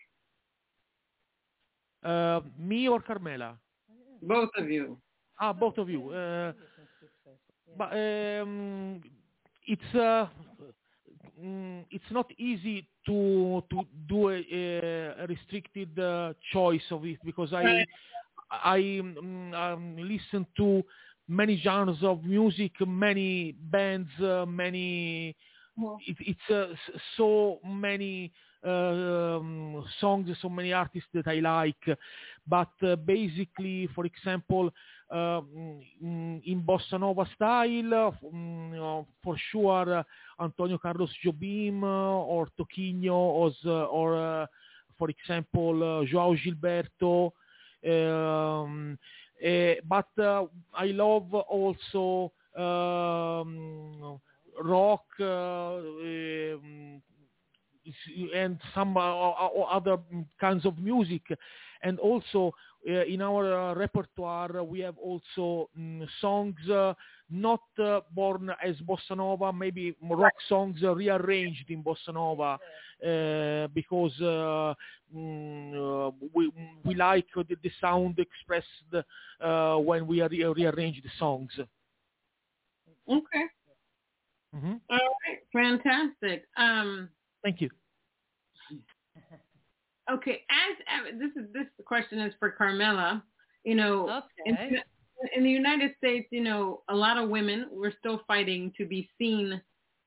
Uh, 2.05 2.41
me 2.59 2.89
or 2.89 3.01
Carmela? 3.01 3.59
Both 4.23 4.51
of 4.57 4.71
you. 4.71 4.99
Ah, 5.41 5.53
both 5.53 5.79
of 5.79 5.89
you. 5.89 6.11
Uh, 6.11 6.53
but 7.77 7.93
um, 7.93 9.01
it's 9.67 9.95
uh, 9.95 10.27
mm, 11.41 11.85
it's 11.91 12.11
not 12.11 12.27
easy 12.39 12.89
to 13.07 13.63
to 13.71 13.83
do 14.09 14.31
a, 14.31 14.43
a 15.23 15.27
restricted 15.27 15.97
uh, 15.99 16.33
choice 16.53 16.83
of 16.91 17.05
it 17.05 17.19
because 17.25 17.53
I 17.53 17.85
I 18.51 18.99
um, 19.01 19.55
um, 19.55 19.97
listen 19.97 20.47
to 20.57 20.83
many 21.29 21.61
genres 21.63 21.99
of 22.03 22.25
music, 22.25 22.73
many 22.87 23.53
bands, 23.71 24.09
uh, 24.21 24.47
many. 24.47 25.37
It, 26.07 26.17
it's 26.21 26.51
uh, 26.51 26.75
so 27.17 27.61
many 27.65 28.33
um, 28.65 29.85
songs, 30.01 30.29
so 30.43 30.49
many 30.49 30.73
artists 30.73 31.09
that 31.15 31.29
I 31.29 31.35
like. 31.35 31.99
But 32.47 32.71
uh, 32.83 32.97
basically, 32.97 33.89
for 33.95 34.05
example, 34.05 34.71
uh, 35.11 35.41
in 36.01 36.65
bossa 36.67 36.99
nova 36.99 37.29
style, 37.35 38.15
um, 38.33 39.07
for 39.23 39.37
sure, 39.53 40.05
Antonio 40.41 40.79
Carlos 40.79 41.11
Jobim 41.25 41.83
or 41.83 42.49
Toquinho 42.59 43.13
or, 43.13 43.53
or 43.65 44.49
for 44.99 45.11
example, 45.11 46.05
Joao 46.07 46.35
Gilberto. 46.35 47.33
Um, 47.87 48.99
uh, 48.99 49.28
but 49.89 50.09
uh, 50.19 50.45
I 50.75 50.87
love 50.87 51.33
also 51.35 52.33
um, 52.57 54.21
rock, 54.63 55.05
uh, 55.21 55.77
um, 55.77 57.03
and 58.35 58.59
some 58.75 58.97
uh, 58.97 59.31
other 59.31 59.99
kinds 60.41 60.67
of 60.67 60.79
music. 60.79 61.23
And 61.83 61.99
also 61.99 62.53
uh, 62.89 63.05
in 63.05 63.21
our 63.23 63.71
uh, 63.71 63.75
repertoire, 63.75 64.63
we 64.63 64.81
have 64.81 64.97
also 64.99 65.69
um, 65.77 66.07
songs 66.21 66.57
not 67.31 67.61
born 68.15 68.51
as 68.65 68.77
bossa 68.77 69.17
nova, 69.17 69.53
maybe 69.53 69.95
rock 70.03 70.33
songs 70.49 70.81
rearranged 70.83 71.71
in 71.71 71.83
bossa 71.83 72.13
nova, 72.15 72.59
because 73.75 74.17
mm, 75.15 76.13
we, 76.35 76.51
we 76.85 76.95
like 76.95 77.27
the, 77.35 77.57
the 77.63 77.71
sound 77.81 78.19
expressed 78.19 78.67
when 79.85 80.07
we 80.07 80.23
re- 80.23 80.45
rearrange 80.45 81.03
the 81.03 81.11
songs. 81.19 81.51
Okay. 83.09 83.45
hmm 84.55 84.75
All 84.91 84.99
right. 84.99 85.39
Fantastic. 85.53 86.45
Um, 86.57 87.09
Thank 87.43 87.61
you. 87.61 87.71
Okay. 90.11 90.43
As 90.51 91.19
this 91.19 91.31
is 91.37 91.53
this 91.53 91.67
question 91.85 92.19
is 92.21 92.35
for 92.39 92.51
Carmela. 92.51 93.23
You 93.65 93.75
know, 93.75 94.23
in, 94.47 94.55
Okay. 94.55 94.83
in 95.35 95.43
the 95.43 95.51
United 95.51 95.95
States, 95.99 96.29
you 96.31 96.43
know, 96.43 96.83
a 96.89 96.95
lot 96.95 97.19
of 97.19 97.29
women 97.29 97.69
we're 97.71 97.93
still 97.99 98.23
fighting 98.27 98.73
to 98.79 98.87
be 98.87 99.11
seen 99.19 99.61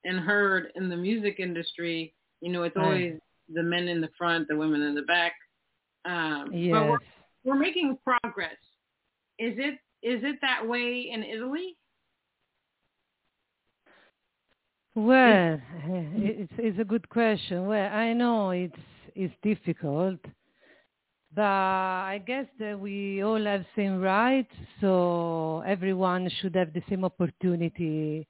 and 0.04 0.20
heard 0.20 0.72
in 0.76 0.90
the 0.90 0.98
music 0.98 1.40
industry. 1.40 2.16
You 2.42 2.52
know, 2.52 2.64
it's 2.64 2.76
Right. 2.76 2.84
always 2.86 3.20
the 3.54 3.64
men 3.64 3.88
in 3.88 4.02
the 4.02 4.10
front, 4.18 4.48
the 4.48 4.56
women 4.56 4.82
in 4.82 4.96
the 4.96 5.04
back. 5.04 5.34
Um, 6.06 6.50
But 6.52 6.88
we're, 6.88 6.98
we're 7.44 7.56
making 7.56 7.98
progress. 8.04 8.58
Is 9.38 9.58
it 9.58 9.80
is 10.02 10.24
it 10.24 10.40
that 10.42 10.66
way 10.66 11.10
in 11.12 11.24
Italy? 11.24 11.78
Well, 14.96 15.62
it's 15.86 16.52
it's 16.58 16.80
a 16.80 16.84
good 16.84 17.08
question. 17.10 17.68
Well, 17.68 17.94
I 17.94 18.14
know 18.14 18.52
it's 18.52 18.76
it's 19.16 19.34
difficult, 19.42 20.20
but 21.34 21.44
I 21.44 22.22
guess 22.26 22.46
that 22.60 22.80
we 22.80 23.24
all 23.24 23.44
have 23.44 23.66
same 23.76 24.02
rights, 24.02 24.54
so 24.80 25.64
everyone 25.66 26.30
should 26.42 26.56
have 26.56 26.74
the 26.74 26.84
same 26.90 27.06
opportunity 27.06 28.28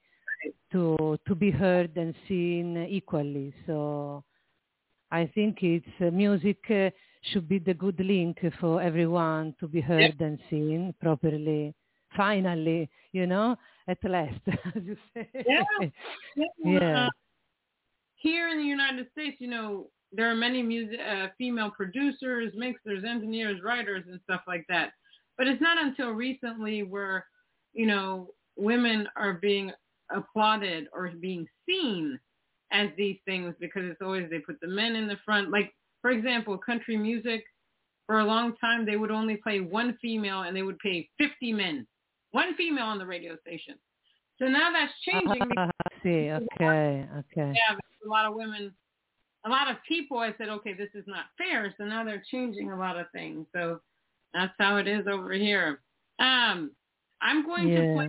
to 0.72 1.18
to 1.26 1.34
be 1.34 1.50
heard 1.50 1.96
and 1.96 2.14
seen 2.28 2.76
equally. 2.88 3.54
So 3.66 4.24
I 5.10 5.26
think 5.34 5.62
it's 5.62 5.86
uh, 6.00 6.10
music 6.10 6.58
uh, 6.70 6.90
should 7.30 7.48
be 7.48 7.58
the 7.58 7.74
good 7.74 8.00
link 8.00 8.38
for 8.58 8.80
everyone 8.80 9.54
to 9.60 9.68
be 9.68 9.80
heard 9.80 10.20
and 10.20 10.38
seen 10.48 10.94
properly. 11.00 11.74
Finally, 12.16 12.90
you 13.12 13.26
know, 13.26 13.56
at 13.88 13.98
last, 14.04 14.40
as 14.74 14.82
you 14.84 14.96
say. 15.14 15.28
Yeah. 15.46 15.88
Yeah. 16.62 17.06
Uh, 17.06 17.10
here 18.16 18.48
in 18.48 18.58
the 18.58 18.64
United 18.64 19.06
States, 19.12 19.36
you 19.38 19.48
know, 19.48 19.88
there 20.12 20.30
are 20.30 20.34
many 20.34 20.62
music, 20.62 20.98
uh, 21.00 21.28
female 21.38 21.70
producers, 21.70 22.52
mixers, 22.54 23.04
engineers, 23.04 23.60
writers, 23.62 24.04
and 24.10 24.20
stuff 24.24 24.42
like 24.46 24.64
that. 24.68 24.92
But 25.38 25.46
it's 25.46 25.62
not 25.62 25.82
until 25.82 26.10
recently 26.10 26.82
where, 26.82 27.26
you 27.72 27.86
know, 27.86 28.28
women 28.56 29.08
are 29.16 29.34
being 29.34 29.72
applauded 30.14 30.88
or 30.92 31.10
being 31.20 31.46
seen 31.66 32.18
as 32.70 32.88
these 32.96 33.16
things 33.24 33.54
because 33.60 33.84
it's 33.84 34.02
always 34.02 34.28
they 34.30 34.38
put 34.38 34.60
the 34.60 34.68
men 34.68 34.94
in 34.96 35.08
the 35.08 35.16
front. 35.24 35.50
Like, 35.50 35.72
for 36.00 36.10
example, 36.10 36.58
country 36.58 36.96
music, 36.96 37.44
for 38.06 38.20
a 38.20 38.24
long 38.24 38.54
time, 38.56 38.84
they 38.84 38.96
would 38.96 39.10
only 39.10 39.36
play 39.36 39.60
one 39.60 39.96
female 40.02 40.42
and 40.42 40.54
they 40.56 40.62
would 40.62 40.78
pay 40.80 41.08
50 41.18 41.52
men. 41.52 41.86
One 42.32 42.54
female 42.56 42.84
on 42.84 42.98
the 42.98 43.06
radio 43.06 43.38
station. 43.38 43.76
So 44.38 44.46
now 44.46 44.70
that's 44.72 44.92
changing 45.06 45.48
I 45.56 45.70
see. 46.02 46.30
Okay. 46.30 47.06
Okay. 47.18 47.52
yeah, 47.54 47.76
a 48.04 48.08
lot 48.08 48.26
of 48.26 48.34
women, 48.34 48.72
a 49.44 49.50
lot 49.50 49.70
of 49.70 49.76
people. 49.86 50.18
I 50.18 50.34
said, 50.38 50.48
okay, 50.48 50.72
this 50.72 50.90
is 50.94 51.04
not 51.06 51.26
fair. 51.38 51.74
So 51.78 51.84
now 51.84 52.04
they're 52.04 52.22
changing 52.30 52.70
a 52.70 52.78
lot 52.78 52.98
of 52.98 53.06
things. 53.12 53.46
So 53.52 53.80
that's 54.34 54.52
how 54.58 54.76
it 54.76 54.86
is 54.86 55.06
over 55.06 55.32
here. 55.32 55.80
Um, 56.18 56.70
I'm 57.20 57.44
going 57.44 57.70
to 57.70 57.92
play, 57.94 58.08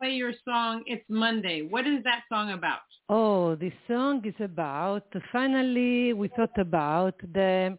play 0.00 0.10
your 0.12 0.32
song. 0.44 0.82
It's 0.86 1.04
Monday. 1.08 1.62
What 1.62 1.86
is 1.86 2.02
that 2.04 2.22
song 2.28 2.52
about? 2.52 2.80
Oh, 3.08 3.54
this 3.54 3.72
song 3.88 4.24
is 4.24 4.34
about. 4.40 5.06
Finally, 5.32 6.12
we 6.12 6.28
thought 6.28 6.58
about 6.58 7.14
the. 7.32 7.78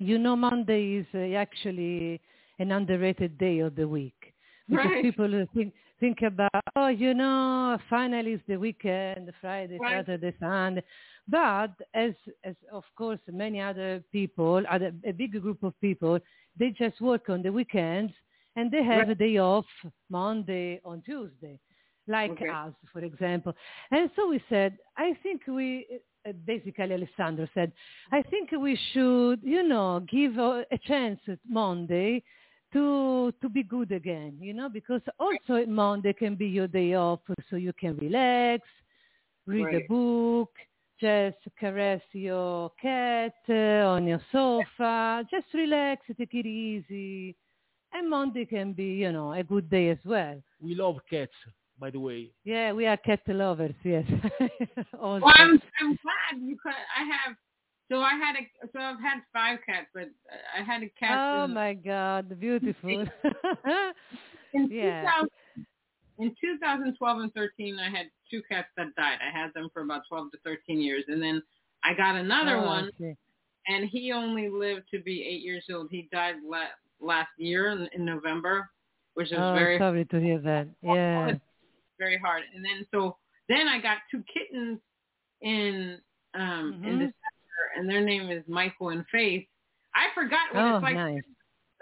You 0.00 0.16
know, 0.16 0.36
Monday 0.36 0.98
is 0.98 1.06
uh, 1.12 1.36
actually 1.36 2.20
an 2.60 2.70
underrated 2.70 3.36
day 3.36 3.58
of 3.58 3.74
the 3.74 3.88
week 3.88 4.32
because 4.68 4.86
Right. 4.86 5.02
people 5.02 5.46
think 5.54 5.74
think 5.98 6.22
about. 6.22 6.62
Oh, 6.76 6.86
you 6.86 7.14
know, 7.14 7.76
finally 7.90 8.34
it's 8.34 8.42
the 8.46 8.56
weekend, 8.56 9.32
Friday, 9.40 9.78
Right. 9.80 10.06
Saturday, 10.06 10.34
Sunday. 10.38 10.84
But 11.28 11.72
as 11.94 12.14
as 12.44 12.56
of 12.72 12.84
course 12.96 13.20
many 13.30 13.60
other 13.60 14.02
people, 14.12 14.62
other 14.70 14.92
a 15.04 15.12
big 15.12 15.40
group 15.40 15.62
of 15.62 15.78
people, 15.80 16.18
they 16.58 16.70
just 16.70 17.00
work 17.00 17.28
on 17.28 17.42
the 17.42 17.52
weekends 17.52 18.12
and 18.56 18.70
they 18.70 18.82
have 18.82 18.98
Right. 19.00 19.10
a 19.10 19.14
day 19.14 19.36
off 19.38 19.66
Monday 20.10 20.80
on 20.84 21.02
Tuesday, 21.02 21.58
like 22.06 22.32
Okay. 22.32 22.48
us, 22.48 22.72
for 22.92 23.00
example. 23.00 23.54
And 23.90 24.10
so 24.16 24.28
we 24.28 24.42
said, 24.48 24.78
I 24.96 25.14
think 25.22 25.42
we, 25.46 25.86
uh, 26.26 26.32
basically 26.46 26.92
Alessandro 26.92 27.46
said, 27.54 27.72
I 28.10 28.22
think 28.22 28.50
we 28.52 28.78
should, 28.92 29.40
you 29.42 29.62
know, 29.62 30.00
give 30.10 30.38
a, 30.38 30.64
a 30.72 30.78
chance 30.78 31.20
at 31.28 31.38
Monday 31.48 32.22
to 32.72 33.32
to 33.40 33.48
be 33.48 33.62
good 33.62 33.92
again, 33.92 34.36
you 34.40 34.52
know, 34.52 34.68
because 34.68 35.00
also 35.18 35.64
Monday 35.66 36.12
can 36.12 36.34
be 36.34 36.46
your 36.46 36.68
day 36.68 36.94
off, 36.94 37.20
so 37.48 37.56
you 37.56 37.72
can 37.72 37.96
relax, 37.98 38.62
read 39.46 39.72
a 39.74 39.80
book, 39.80 40.50
just 41.00 41.36
caress 41.58 42.02
your 42.12 42.70
cat 42.80 43.34
uh, 43.48 43.86
on 43.86 44.06
your 44.06 44.20
sofa, 44.32 45.24
just 45.30 45.46
relax, 45.54 46.02
take 46.18 46.34
it 46.34 46.46
easy. 46.46 47.36
And 47.92 48.10
Monday 48.10 48.44
can 48.44 48.72
be, 48.72 48.84
you 48.84 49.12
know, 49.12 49.32
a 49.32 49.42
good 49.42 49.70
day 49.70 49.90
as 49.90 49.98
well. 50.04 50.42
We 50.60 50.74
love 50.74 50.96
cats, 51.08 51.32
by 51.78 51.90
the 51.90 52.00
way. 52.00 52.30
Yeah, 52.44 52.72
we 52.72 52.86
are 52.86 52.96
cat 52.96 53.20
lovers, 53.28 53.74
yes. 53.82 54.04
also. 55.00 55.24
Well, 55.24 55.34
I'm 55.36 55.60
I'm 55.80 55.98
glad 56.02 56.48
because 56.48 56.74
I 56.96 57.04
have. 57.04 57.36
So 57.90 58.00
I 58.02 58.10
had 58.10 58.36
a 58.36 58.68
so 58.72 58.80
I've 58.80 59.00
had 59.00 59.20
five 59.32 59.60
cats, 59.64 59.86
but 59.94 60.10
I 60.58 60.62
had 60.62 60.82
a 60.82 60.90
cat. 60.98 61.18
oh 61.18 61.44
in, 61.44 61.54
my 61.54 61.72
God, 61.72 62.38
beautiful. 62.38 62.90
in 62.90 63.10
yeah. 64.70 65.02
2000 65.02 65.28
in 66.18 66.34
2012 66.40 67.18
and 67.20 67.32
13, 67.34 67.78
I 67.78 67.88
had 67.90 68.06
two 68.30 68.42
cats 68.50 68.68
that 68.76 68.94
died. 68.96 69.18
I 69.26 69.30
had 69.36 69.52
them 69.54 69.68
for 69.72 69.82
about 69.82 70.02
12 70.08 70.32
to 70.32 70.38
13 70.44 70.80
years, 70.80 71.04
and 71.08 71.22
then 71.22 71.42
I 71.84 71.94
got 71.94 72.16
another 72.16 72.58
Oh, 72.58 72.66
one, 72.66 72.90
and 73.68 73.84
he 73.88 74.12
only 74.12 74.48
lived 74.48 74.84
to 74.92 75.00
be 75.00 75.22
eight 75.24 75.42
years 75.42 75.64
old. 75.72 75.88
He 75.90 76.08
died 76.10 76.36
la- 76.44 76.74
last 77.00 77.30
year 77.38 77.68
in, 77.70 77.88
in 77.92 78.04
November, 78.04 78.68
which 79.14 79.30
is 79.32 79.38
Oh, 79.38 79.52
very 79.54 79.78
sorry 79.78 80.04
to 80.06 80.20
hear 80.20 80.38
that. 80.40 80.68
Yeah. 80.82 81.36
very 81.98 82.18
hard. 82.18 82.42
And 82.54 82.64
then 82.64 82.86
so 82.92 83.16
then 83.48 83.66
I 83.68 83.80
got 83.80 83.98
two 84.10 84.22
kittens 84.32 84.78
in 85.42 86.00
um 86.34 86.74
in 86.84 86.94
Mhm. 86.94 86.98
December, 86.98 87.62
and 87.76 87.88
their 87.88 88.00
name 88.00 88.28
is 88.30 88.42
Michael 88.48 88.90
and 88.90 89.04
Faith. 89.08 89.46
I 89.94 90.08
forgot 90.14 90.52
what 90.54 90.64
Oh, 90.64 90.74
it's 90.76 90.82
like 90.82 90.94
nice. 90.94 91.22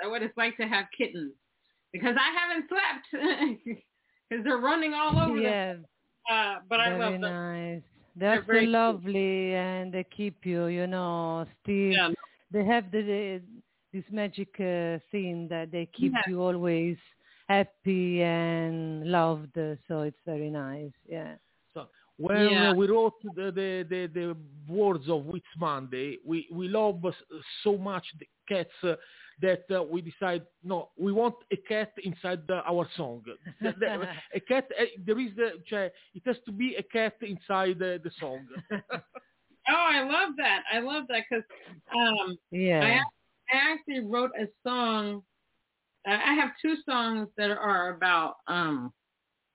what 0.05 0.23
it's 0.23 0.37
like 0.37 0.57
to 0.59 0.67
have 0.69 0.87
kittens 0.97 1.33
because 1.93 2.17
I 2.19 2.31
haven't 2.39 2.69
slept 2.69 3.07
because 4.29 4.45
they're 4.45 4.59
running 4.59 4.95
all 4.95 5.19
over 5.19 5.41
Yeah, 5.41 5.75
the. 5.75 6.35
Uh, 6.35 6.57
but 6.69 6.81
I 6.81 6.89
very 6.91 7.01
love 7.01 7.21
them. 7.21 7.23
nice. 7.23 7.83
They're, 8.17 8.43
very 8.43 8.61
so 8.61 8.61
cute. 8.63 8.71
lovely, 8.73 9.55
and 9.55 9.93
they 9.93 10.05
keep 10.05 10.45
you, 10.45 10.67
you 10.67 10.87
know, 10.87 11.47
still. 11.63 11.75
Yeah, 11.93 12.09
They 12.51 12.65
have 12.65 12.91
the, 12.91 13.03
the 13.03 13.43
this 13.93 14.05
magic 14.11 14.49
uh, 14.59 14.99
thing 15.11 15.47
that 15.51 15.69
they 15.71 15.87
keep 15.93 16.13
Yeah. 16.13 16.23
you 16.27 16.43
always 16.43 16.97
happy 17.49 18.23
and 18.23 19.11
loved. 19.11 19.55
So 19.89 20.01
it's 20.03 20.19
very 20.27 20.51
nice. 20.51 20.93
Yeah. 21.09 21.37
So 21.75 21.89
when 22.17 22.49
Yeah. 22.49 22.71
uh, 22.71 22.75
we 22.75 22.89
wrote 22.89 23.15
the, 23.35 23.53
the, 23.53 23.87
the, 23.89 24.07
the 24.13 24.37
words 24.73 25.09
of 25.09 25.27
It's 25.35 25.47
Monday, 25.59 26.19
we, 26.25 26.49
we 26.51 26.69
love 26.69 27.03
so 27.63 27.77
much 27.79 28.05
the 28.19 28.27
cats 28.49 28.71
uh, 28.83 28.95
that 29.41 29.65
uh, 29.71 29.83
we 29.83 30.01
decide, 30.01 30.43
no, 30.65 30.91
we 30.97 31.13
want 31.13 31.35
a 31.53 31.57
cat 31.57 31.93
inside 32.03 32.41
the, 32.49 32.63
our 32.67 32.89
song. 32.97 33.23
The- 33.61 33.75
the- 33.79 34.09
a 34.35 34.41
cat, 34.41 34.67
uh, 34.81 34.85
there 35.05 35.19
is 35.21 35.35
the, 35.37 35.63
cioè, 35.71 35.91
it 36.15 36.23
has 36.25 36.37
to 36.47 36.53
be 36.53 36.77
a 36.77 36.83
cat 36.83 37.15
inside 37.21 37.79
the, 37.79 38.01
the 38.03 38.11
song. 38.19 38.47
Oh, 39.69 39.75
I 39.75 40.03
love 40.05 40.37
that. 40.37 40.63
I 40.73 40.79
love 40.79 41.05
that 41.09 41.23
because 41.29 41.45
um, 41.93 42.39
yeah. 42.53 42.83
ac- 42.87 43.05
I 43.53 43.73
actually 43.73 43.99
wrote 44.09 44.31
a 44.41 44.47
song. 44.65 45.23
I 46.07 46.13
I 46.15 46.35
have 46.35 46.51
two 46.63 46.77
songs 46.89 47.29
that 47.37 47.51
are 47.51 47.91
about 47.97 48.37
um, 48.47 48.93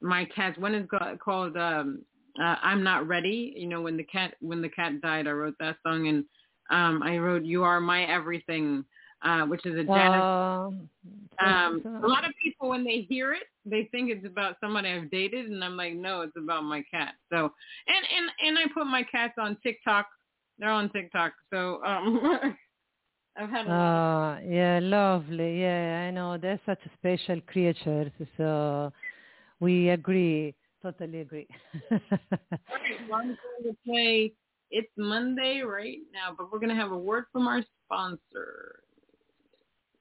my 0.01 0.25
cats. 0.35 0.57
One 0.57 0.75
is 0.75 0.85
go- 0.87 1.17
called 1.23 1.55
um, 1.55 2.01
uh, 2.37 2.55
"I'm 2.61 2.83
Not 2.83 3.07
Ready." 3.07 3.53
You 3.55 3.67
know, 3.67 3.81
when 3.81 3.95
the 3.95 4.03
cat 4.03 4.35
when 4.41 4.61
the 4.61 4.67
cat 4.67 4.99
died, 5.01 5.27
I 5.27 5.31
wrote 5.31 5.55
that 5.61 5.77
song, 5.81 6.07
and 6.09 6.25
um, 6.71 7.01
I 7.03 7.17
wrote 7.17 7.45
"You 7.45 7.63
Are 7.63 7.79
My 7.79 8.03
Everything," 8.03 8.83
uh, 9.23 9.45
which 9.45 9.65
is 9.65 9.73
a 9.73 9.83
Janet. 9.83 9.87
Wow. 9.87 10.73
Um, 11.39 12.01
a 12.03 12.07
lot 12.07 12.25
of 12.25 12.31
people, 12.41 12.69
when 12.69 12.83
they 12.83 13.01
hear 13.09 13.33
it, 13.33 13.43
they 13.65 13.87
think 13.91 14.11
it's 14.11 14.25
about 14.25 14.57
somebody 14.61 14.89
I've 14.89 15.09
dated, 15.09 15.49
and 15.49 15.63
I'm 15.63 15.75
like, 15.75 15.93
no, 15.93 16.21
it's 16.21 16.37
about 16.37 16.63
my 16.63 16.83
cat. 16.91 17.15
So, 17.31 17.51
and 17.87 18.05
and 18.15 18.31
and 18.47 18.57
I 18.59 18.71
put 18.73 18.85
my 18.85 19.03
cats 19.03 19.33
on 19.39 19.57
TikTok. 19.63 20.07
They're 20.59 20.69
on 20.69 20.89
TikTok. 20.91 21.33
So, 21.51 21.83
um, 21.83 22.55
I've 23.37 23.49
had 23.49 23.67
a 23.67 23.71
Oh, 23.71 24.37
yeah, 24.47 24.79
lovely. 24.81 25.61
Yeah, 25.61 26.05
I 26.07 26.11
know. 26.11 26.37
They're 26.37 26.59
such 26.65 26.79
special 26.97 27.41
creatures. 27.41 28.11
So 28.37 28.91
we 29.59 29.89
agree. 29.89 30.53
Totally 30.81 31.21
agree. 31.21 31.47
Alright, 31.91 32.01
well, 33.09 33.19
I'm 33.19 33.37
going 33.63 33.63
to 33.63 33.75
play. 33.85 34.33
It's 34.71 34.91
Monday 34.97 35.61
right 35.61 35.99
now, 36.13 36.33
but 36.35 36.51
we're 36.51 36.59
going 36.59 36.69
to 36.69 36.75
have 36.75 36.91
a 36.91 36.97
word 36.97 37.25
from 37.31 37.47
our 37.47 37.63
sponsor. 37.85 38.79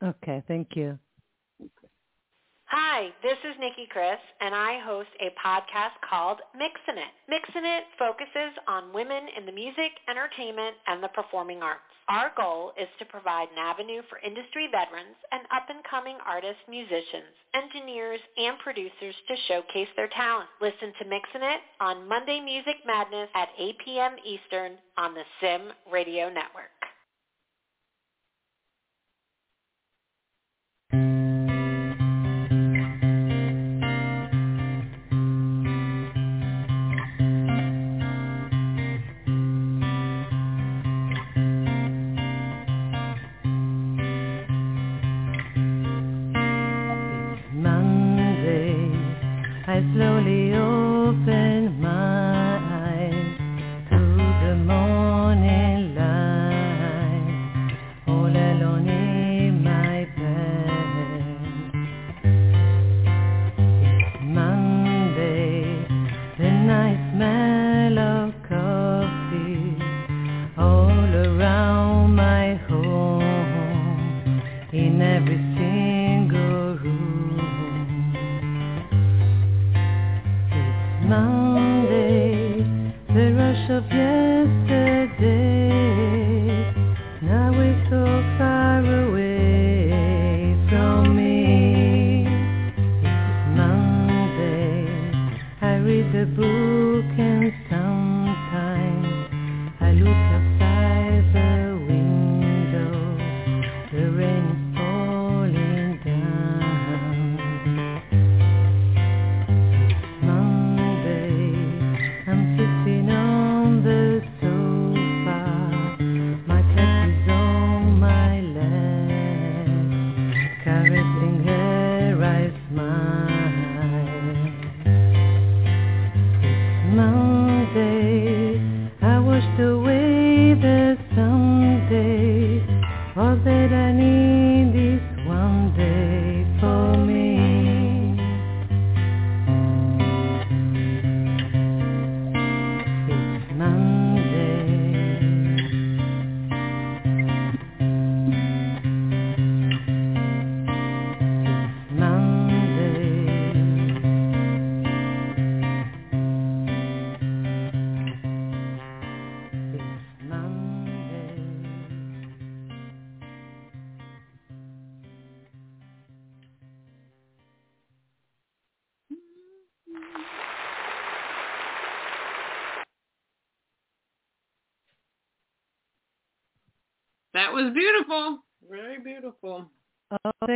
Okay, 0.03 0.43
thank 0.49 0.77
you. 0.77 0.99
Hi, 2.71 3.11
this 3.21 3.39
is 3.43 3.59
Nikki 3.59 3.89
Chris, 3.91 4.23
and 4.41 4.55
I 4.55 4.79
host 4.79 5.09
a 5.19 5.35
podcast 5.45 5.99
called 6.09 6.39
Mixin' 6.55 7.03
It. 7.03 7.15
Mixin' 7.29 7.65
It 7.65 7.83
focuses 7.99 8.55
on 8.69 8.93
women 8.93 9.27
in 9.37 9.45
the 9.45 9.51
music, 9.51 9.91
entertainment, 10.09 10.77
and 10.87 11.03
the 11.03 11.09
performing 11.09 11.63
arts. 11.63 11.83
Our 12.09 12.31
goal 12.37 12.73
is 12.81 12.87
to 13.01 13.07
provide 13.07 13.49
an 13.51 13.59
avenue 13.59 14.03
for 14.09 14.19
industry 14.23 14.69
veterans 14.71 15.19
and 15.33 15.43
up-and-coming 15.51 16.19
artists, 16.25 16.63
musicians, 16.71 17.35
engineers, 17.55 18.21
and 18.39 18.57
producers 18.61 19.17
to 19.27 19.35
showcase 19.49 19.91
their 19.97 20.09
talent. 20.15 20.49
Listen 20.61 20.93
to 21.03 21.11
Mixin' 21.11 21.43
It 21.43 21.61
on 21.81 22.07
Monday 22.07 22.39
Music 22.39 22.77
Madness 22.87 23.31
at 23.35 23.51
8 23.59 23.79
p.m. 23.85 24.15
Eastern 24.25 24.79
on 24.97 25.15
the 25.15 25.27
Sim 25.41 25.73
Radio 25.91 26.31
Network. 26.31 26.80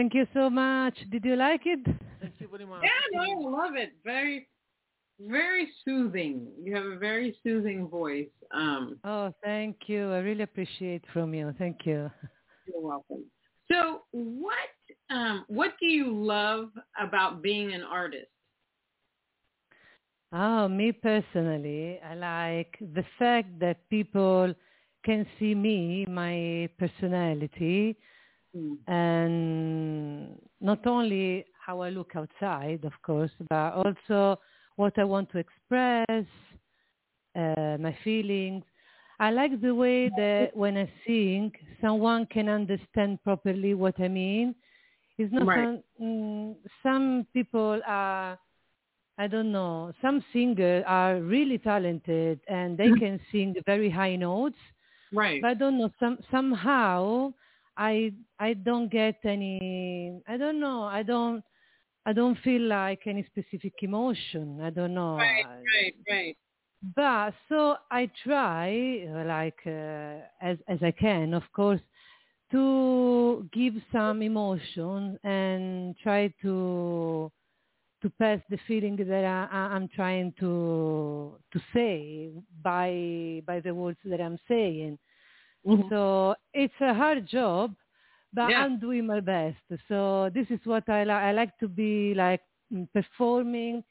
Thank 0.04 0.14
you 0.14 0.26
so 0.34 0.50
much. 0.50 0.94
Did 1.10 1.24
you 1.24 1.34
like 1.34 1.62
it? 1.64 1.80
Thank 2.20 2.34
you 2.38 2.48
very 2.48 2.66
much. 2.66 2.82
Yeah, 2.82 2.90
no, 3.12 3.22
I 3.22 3.64
love 3.64 3.74
it. 3.74 3.94
Very, 4.04 4.46
very 5.18 5.68
soothing. 5.82 6.46
You 6.62 6.76
have 6.76 6.84
a 6.84 6.98
very 6.98 7.34
soothing 7.42 7.88
voice. 7.88 8.28
Um, 8.52 8.98
Oh, 9.02 9.32
thank 9.42 9.76
you. 9.86 10.12
I 10.12 10.18
really 10.18 10.42
appreciate 10.42 11.04
from 11.14 11.32
you. 11.32 11.54
Thank 11.56 11.86
you. 11.86 12.10
you're 12.66 12.82
welcome. 12.82 13.24
So, 13.72 14.02
what 14.10 14.68
um, 15.08 15.46
what 15.48 15.72
do 15.80 15.86
you 15.86 16.12
love 16.14 16.68
about 17.00 17.40
being 17.40 17.72
an 17.72 17.82
artist? 17.82 18.28
Oh, 20.32 20.68
me 20.68 20.92
personally, 20.92 21.98
I 22.06 22.14
like 22.14 22.76
the 22.78 23.04
fact 23.18 23.58
that 23.60 23.88
people 23.88 24.52
can 25.02 25.26
see 25.38 25.54
me, 25.54 26.04
my 26.06 26.68
personality, 26.78 27.96
Mm. 28.56 28.78
and 28.86 30.38
not 30.60 30.86
only 30.86 31.44
how 31.66 31.80
I 31.80 31.90
look 31.90 32.12
outside, 32.14 32.84
of 32.84 32.92
course, 33.02 33.30
but 33.48 33.72
also 33.74 34.38
what 34.76 34.98
I 34.98 35.04
want 35.04 35.30
to 35.32 35.38
express, 35.38 36.26
uh, 37.36 37.76
my 37.80 37.96
feelings. 38.04 38.64
I 39.20 39.30
like 39.30 39.60
the 39.60 39.74
way 39.74 40.08
that 40.10 40.56
when 40.56 40.76
I 40.76 40.90
sing, 41.06 41.52
someone 41.80 42.26
can 42.26 42.48
understand 42.48 43.22
properly 43.22 43.74
what 43.74 43.98
I 44.00 44.08
mean. 44.08 44.54
It's 45.18 45.32
not 45.32 45.46
Right. 45.46 45.68
some, 45.68 45.82
mm, 46.02 46.54
some 46.82 47.26
people 47.32 47.80
are, 47.86 48.38
I 49.18 49.26
don't 49.28 49.52
know, 49.52 49.92
some 50.02 50.24
singers 50.32 50.84
are 50.86 51.20
really 51.20 51.58
talented 51.58 52.40
and 52.48 52.76
they 52.76 52.90
can 52.98 53.20
sing 53.30 53.54
very 53.66 53.88
high 53.90 54.16
notes, 54.16 54.58
Right. 55.12 55.40
but 55.40 55.48
I 55.48 55.54
don't 55.54 55.78
know, 55.78 55.90
some, 56.00 56.18
somehow 56.30 57.32
I 57.76 58.12
I 58.38 58.54
don't 58.54 58.90
get 58.90 59.18
any 59.24 60.20
I 60.28 60.36
don't 60.36 60.60
know, 60.60 60.82
I 60.84 61.02
don't 61.02 61.42
I 62.06 62.12
don't 62.12 62.38
feel 62.44 62.62
like 62.62 63.06
any 63.06 63.24
specific 63.24 63.74
emotion. 63.82 64.60
I 64.62 64.70
don't 64.70 64.94
know. 64.94 65.16
right. 65.16 65.44
Right. 65.46 65.94
Right. 66.10 66.36
but 66.96 67.34
so 67.48 67.76
I 67.90 68.10
try, 68.24 69.06
uh, 69.08 69.24
like 69.26 69.58
uh, 69.66 70.20
as 70.42 70.58
as 70.68 70.78
I 70.82 70.90
can, 70.92 71.34
of 71.34 71.44
course, 71.52 71.80
to 72.52 73.48
give 73.52 73.74
some 73.92 74.22
emotion 74.22 75.18
and 75.24 75.96
try 76.02 76.28
to 76.42 77.32
to 78.02 78.10
pass 78.18 78.40
the 78.50 78.58
feeling 78.66 78.96
that 78.96 79.24
I, 79.24 79.48
I- 79.50 79.74
I'm 79.74 79.88
trying 79.88 80.32
to 80.40 81.38
to 81.52 81.60
say 81.72 82.30
by 82.62 83.42
by 83.46 83.60
the 83.60 83.74
words 83.74 83.98
that 84.04 84.20
I'm 84.20 84.38
saying. 84.48 84.98
Mhm. 85.66 85.90
So 85.90 86.34
it's 86.54 86.74
a 86.80 86.94
hard 86.94 87.26
job, 87.26 87.74
but 88.32 88.50
Yeah. 88.50 88.58
I'm 88.58 88.78
doing 88.78 89.06
my 89.06 89.20
best. 89.20 89.58
So 89.88 90.30
this 90.34 90.46
is 90.50 90.60
what 90.64 90.88
I 90.88 91.04
like. 91.04 91.22
I 91.22 91.32
like 91.32 91.58
to 91.58 91.68
be 91.68 92.14
like 92.14 92.42
performing 92.92 93.84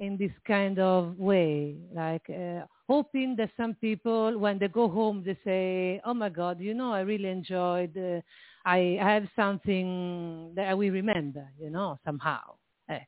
in 0.00 0.16
this 0.18 0.32
kind 0.46 0.78
of 0.78 1.16
way, 1.18 1.76
like 1.94 2.28
uh, 2.30 2.66
hoping 2.88 3.36
that 3.36 3.50
some 3.56 3.74
people, 3.74 4.38
when 4.38 4.58
they 4.58 4.68
go 4.68 4.88
home, 4.88 5.22
they 5.24 5.36
say, 5.44 6.00
"Oh 6.04 6.14
my 6.14 6.28
God, 6.28 6.60
you 6.60 6.74
know, 6.74 6.92
I 6.92 7.00
really 7.00 7.28
enjoyed. 7.30 7.96
Uh, 7.96 8.20
I 8.64 8.98
I 9.00 9.08
have 9.14 9.28
something 9.36 10.52
that 10.56 10.68
I 10.68 10.74
will 10.74 10.92
remember, 10.92 11.48
you 11.58 11.70
know, 11.70 11.98
somehow." 12.04 12.56
Eh, 12.90 13.00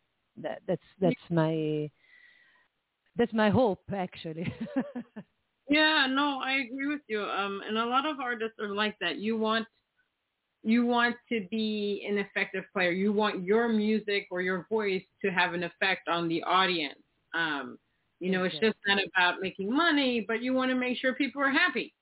that, 0.43 0.63
that's 0.67 0.89
that's 1.01 1.25
my 1.31 1.91
that's 3.17 3.33
my 3.33 3.51
hope, 3.51 3.83
actually. 3.95 4.53
Yeah, 5.69 6.07
no, 6.11 6.41
I 6.43 6.53
agree 6.55 6.87
with 6.87 7.03
you. 7.09 7.23
Um, 7.23 7.63
and 7.67 7.79
a 7.79 7.85
lot 7.87 8.07
of 8.07 8.21
artists 8.21 8.59
are 8.61 8.75
like 8.75 8.97
that. 9.01 9.19
You 9.19 9.37
want, 9.37 9.67
you 10.63 10.87
want 10.87 11.17
to 11.31 11.47
be 11.51 12.07
an 12.09 12.19
effective 12.19 12.65
player. 12.73 12.91
You 12.91 13.13
want 13.13 13.45
your 13.45 13.69
music 13.69 14.27
or 14.31 14.43
your 14.43 14.67
voice 14.69 15.03
to 15.23 15.31
have 15.31 15.55
an 15.55 15.65
effect 15.65 16.09
on 16.09 16.29
the 16.29 16.43
audience. 16.43 16.99
Um, 17.35 17.79
you 18.21 18.31
know, 18.31 18.45
it's 18.45 18.59
just 18.61 18.77
not 18.87 18.99
about 19.15 19.41
making 19.41 19.75
money, 19.75 20.25
but 20.27 20.43
you 20.43 20.53
want 20.55 20.71
to 20.71 20.75
make 20.75 20.99
sure 20.99 21.15
people 21.15 21.43
are 21.43 21.51
happy. 21.51 21.95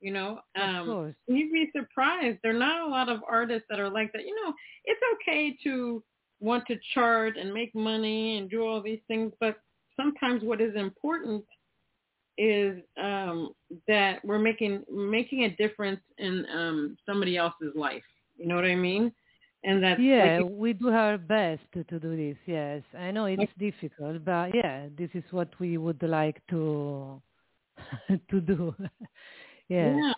You 0.00 0.12
know, 0.12 0.40
um, 0.60 0.98
you'd 1.28 1.52
be 1.52 1.70
surprised. 1.76 2.38
There 2.42 2.54
are 2.54 2.58
not 2.58 2.86
a 2.86 2.90
lot 2.90 3.08
of 3.08 3.20
artists 3.28 3.66
that 3.70 3.78
are 3.80 3.88
like 3.90 4.12
that. 4.12 4.22
You 4.26 4.34
know, 4.44 4.52
it's 4.84 5.00
okay 5.14 5.56
to 5.64 6.02
want 6.40 6.66
to 6.66 6.76
chart 6.92 7.36
and 7.36 7.52
make 7.54 7.74
money 7.74 8.36
and 8.38 8.50
do 8.50 8.66
all 8.66 8.82
these 8.82 9.00
things, 9.06 9.32
but 9.40 9.56
sometimes 9.96 10.42
what 10.42 10.60
is 10.60 10.74
important 10.74 11.44
is 12.38 12.82
um, 13.00 13.52
that 13.88 14.24
we're 14.24 14.38
making 14.38 14.84
making 14.90 15.44
a 15.44 15.56
difference 15.56 16.00
in 16.18 16.46
um, 16.54 16.96
somebody 17.06 17.36
else's 17.36 17.74
life. 17.74 18.02
You 18.36 18.46
know 18.46 18.54
what 18.54 18.64
I 18.64 18.74
mean? 18.74 19.12
And 19.64 19.82
that 19.82 20.00
yeah, 20.00 20.40
like, 20.40 20.50
we 20.50 20.72
do 20.72 20.88
our 20.88 21.18
best 21.18 21.62
to, 21.74 21.84
to 21.84 22.00
do 22.00 22.16
this. 22.16 22.36
Yes, 22.46 22.82
I 22.98 23.10
know 23.12 23.26
it's 23.26 23.52
difficult, 23.58 24.24
but 24.24 24.54
yeah, 24.54 24.86
this 24.98 25.10
is 25.14 25.22
what 25.30 25.48
we 25.60 25.78
would 25.78 26.02
like 26.02 26.40
to 26.50 27.22
to 28.30 28.40
do. 28.40 28.74
yeah. 29.68 29.96
yeah, 29.96 30.12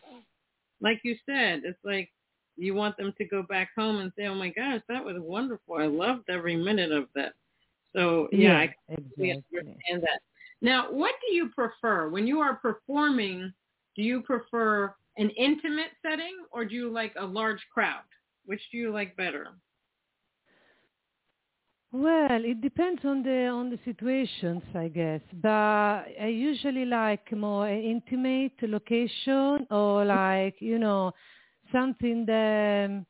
like 0.80 1.00
you 1.02 1.16
said, 1.26 1.62
it's 1.64 1.78
like 1.84 2.10
you 2.56 2.74
want 2.74 2.96
them 2.96 3.12
to 3.18 3.24
go 3.24 3.42
back 3.42 3.70
home 3.76 3.98
and 3.98 4.12
say, 4.16 4.26
"Oh 4.26 4.34
my 4.34 4.48
gosh, 4.48 4.80
that 4.88 5.04
was 5.04 5.16
wonderful! 5.18 5.76
I 5.76 5.86
loved 5.86 6.30
every 6.30 6.56
minute 6.56 6.92
of 6.92 7.08
that." 7.14 7.34
So 7.94 8.28
yeah, 8.32 8.38
yeah 8.38 8.58
I 8.58 8.74
completely 8.94 9.30
exactly. 9.30 9.58
understand 9.58 10.02
that. 10.02 10.20
Now, 10.64 10.90
what 10.90 11.12
do 11.20 11.34
you 11.34 11.50
prefer 11.50 12.08
when 12.08 12.26
you 12.26 12.40
are 12.40 12.54
performing? 12.54 13.52
Do 13.96 14.02
you 14.02 14.22
prefer 14.22 14.94
an 15.18 15.28
intimate 15.36 15.90
setting 16.00 16.38
or 16.52 16.64
do 16.64 16.74
you 16.74 16.90
like 16.90 17.12
a 17.18 17.26
large 17.26 17.60
crowd? 17.70 18.08
Which 18.46 18.62
do 18.72 18.78
you 18.78 18.90
like 18.90 19.14
better? 19.14 19.48
Well, 21.92 22.42
it 22.42 22.62
depends 22.62 23.04
on 23.04 23.22
the 23.22 23.48
on 23.48 23.68
the 23.68 23.78
situations, 23.84 24.62
I 24.74 24.88
guess. 24.88 25.20
But 25.34 26.06
I 26.18 26.28
usually 26.32 26.86
like 26.86 27.30
more 27.32 27.68
intimate 27.68 28.56
location 28.62 29.66
or 29.70 30.06
like 30.06 30.56
you 30.60 30.78
know 30.78 31.12
something 31.72 32.24
that 32.24 33.04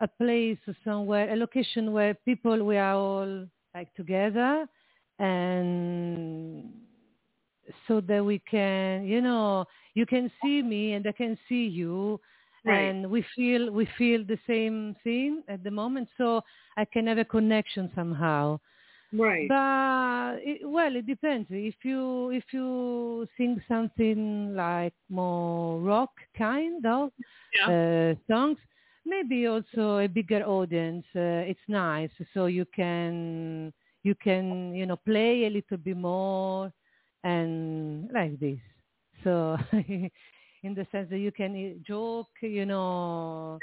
a 0.00 0.08
place 0.08 0.58
or 0.66 0.74
somewhere, 0.82 1.32
a 1.32 1.36
location 1.36 1.92
where 1.92 2.14
people 2.14 2.64
we 2.64 2.76
are 2.76 2.94
all 2.94 3.46
like 3.72 3.94
together 3.94 4.66
and 5.18 6.70
so 7.88 8.00
that 8.00 8.24
we 8.24 8.38
can 8.38 9.04
you 9.04 9.20
know 9.20 9.64
you 9.94 10.06
can 10.06 10.30
see 10.42 10.62
me 10.62 10.92
and 10.94 11.06
I 11.06 11.12
can 11.12 11.38
see 11.48 11.66
you 11.66 12.20
Right. 12.64 12.88
and 12.88 13.10
we 13.10 13.24
feel 13.34 13.70
we 13.70 13.88
feel 13.96 14.24
the 14.24 14.38
same 14.46 14.96
thing 15.04 15.42
at 15.48 15.62
the 15.62 15.70
moment 15.70 16.08
so 16.18 16.42
I 16.76 16.84
can 16.84 17.06
have 17.06 17.18
a 17.18 17.24
connection 17.24 17.90
somehow 17.94 18.58
Right. 19.12 19.48
but 19.48 20.40
it, 20.42 20.68
well 20.68 20.94
it 20.96 21.06
depends 21.06 21.46
if 21.50 21.76
you 21.82 22.30
if 22.30 22.44
you 22.50 23.26
sing 23.36 23.62
something 23.68 24.54
like 24.54 24.94
more 25.08 25.80
rock 25.80 26.10
kind 26.36 26.84
of 26.84 27.10
Yeah. 27.54 27.72
uh, 27.72 28.14
songs 28.28 28.58
maybe 29.04 29.46
also 29.46 29.98
a 29.98 30.08
bigger 30.08 30.42
audience 30.44 31.06
uh, 31.14 31.46
it's 31.50 31.66
nice 31.68 32.10
so 32.34 32.46
you 32.46 32.64
can 32.74 33.72
you 34.06 34.14
can 34.14 34.72
you 34.74 34.86
know 34.86 34.96
play 34.96 35.46
a 35.46 35.50
little 35.50 35.76
bit 35.76 35.96
more 35.96 36.72
and 37.24 38.08
like 38.12 38.38
this. 38.38 38.58
So 39.24 39.56
in 39.72 40.74
the 40.74 40.86
sense 40.92 41.10
that 41.10 41.18
you 41.18 41.32
can 41.32 41.82
joke 41.86 42.30
you 42.40 42.66
know 42.66 43.58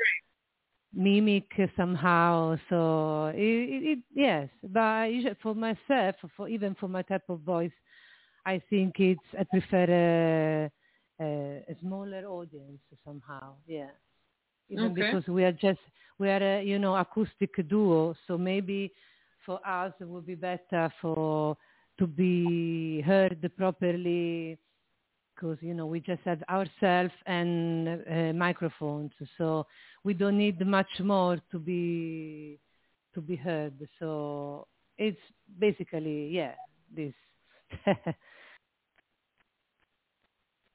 mimic 0.94 1.50
somehow. 1.78 2.58
So 2.70 3.32
it, 3.34 3.40
it, 3.40 3.84
it 3.92 4.00
yes 4.14 4.50
but 4.62 5.12
usually 5.12 5.38
for 5.42 5.56
myself 5.56 6.16
for 6.36 6.50
even 6.50 6.76
for 6.76 6.88
my 6.88 7.02
type 7.04 7.28
of 7.30 7.40
voice 7.40 7.72
i 8.46 8.62
think 8.70 9.00
it's 9.00 9.30
i 9.40 9.44
prefer 9.46 9.88
a, 9.90 11.24
a, 11.24 11.64
a 11.72 11.76
smaller 11.80 12.24
audience 12.26 12.82
somehow 13.06 13.54
yeah. 13.66 13.92
Even 14.70 14.92
Okay. 14.92 15.02
because 15.02 15.26
we 15.28 15.44
are 15.44 15.52
just 15.52 15.80
we 16.20 16.28
are 16.30 16.44
a 16.60 16.64
you 16.64 16.80
know 16.80 16.96
acoustic 16.96 17.52
duo 17.70 18.14
so 18.28 18.38
maybe 18.38 18.92
for 19.46 19.66
us 19.68 19.94
it 20.00 20.08
would 20.08 20.26
be 20.26 20.36
better 20.36 20.92
for 21.02 21.58
to 22.00 22.08
be 22.08 23.02
heard 23.02 23.52
properly 23.58 24.58
because 25.36 25.58
you 25.62 25.74
know 25.74 25.86
we 25.86 26.00
just 26.00 26.22
have 26.24 26.42
ourselves 26.50 27.14
and 27.26 27.88
uh, 27.90 28.34
microphones 28.34 29.12
so 29.38 29.66
we 30.04 30.14
don't 30.14 30.38
need 30.38 30.66
much 30.66 31.00
more 31.00 31.38
to 31.52 31.60
be 31.60 32.60
to 33.14 33.22
be 33.22 33.36
heard 33.36 33.74
so 34.00 34.68
it's 34.98 35.18
basically 35.60 36.30
yeah 36.30 36.54
this 36.96 37.14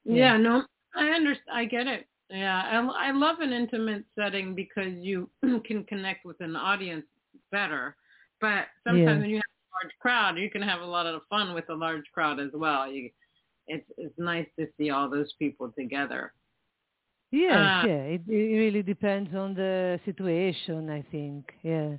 Yeah, 0.05 0.37
no, 0.37 0.63
I 0.95 1.07
understand. 1.09 1.49
I 1.53 1.65
get 1.65 1.87
it. 1.87 2.07
Yeah, 2.29 2.61
I, 2.63 3.09
I 3.09 3.11
love 3.11 3.39
an 3.39 3.53
intimate 3.53 4.05
setting 4.17 4.55
because 4.55 4.93
you 4.97 5.29
can 5.65 5.83
connect 5.85 6.25
with 6.25 6.37
an 6.41 6.55
audience 6.55 7.05
better. 7.51 7.95
But 8.41 8.67
sometimes 8.85 9.05
Yeah. 9.05 9.19
when 9.21 9.29
you 9.29 9.35
have 9.37 9.43
a 9.43 9.85
large 9.85 9.93
crowd, 9.99 10.37
you 10.37 10.49
can 10.49 10.61
have 10.61 10.81
a 10.81 10.85
lot 10.85 11.05
of 11.05 11.21
fun 11.29 11.53
with 11.53 11.69
a 11.69 11.75
large 11.75 12.05
crowd 12.13 12.39
as 12.39 12.51
well. 12.53 12.89
You, 12.91 13.09
it's 13.67 13.85
it's 13.97 14.17
nice 14.17 14.47
to 14.59 14.67
see 14.77 14.89
all 14.89 15.09
those 15.09 15.31
people 15.39 15.71
together. 15.77 16.33
yes 17.31 17.51
Uh, 17.55 17.83
yeah 17.85 18.03
it, 18.15 18.21
it 18.27 18.57
really 18.57 18.81
depends 18.81 19.33
on 19.35 19.53
the 19.53 19.99
situation 20.05 20.89
i 20.89 21.01
think 21.11 21.53
yeah 21.61 21.97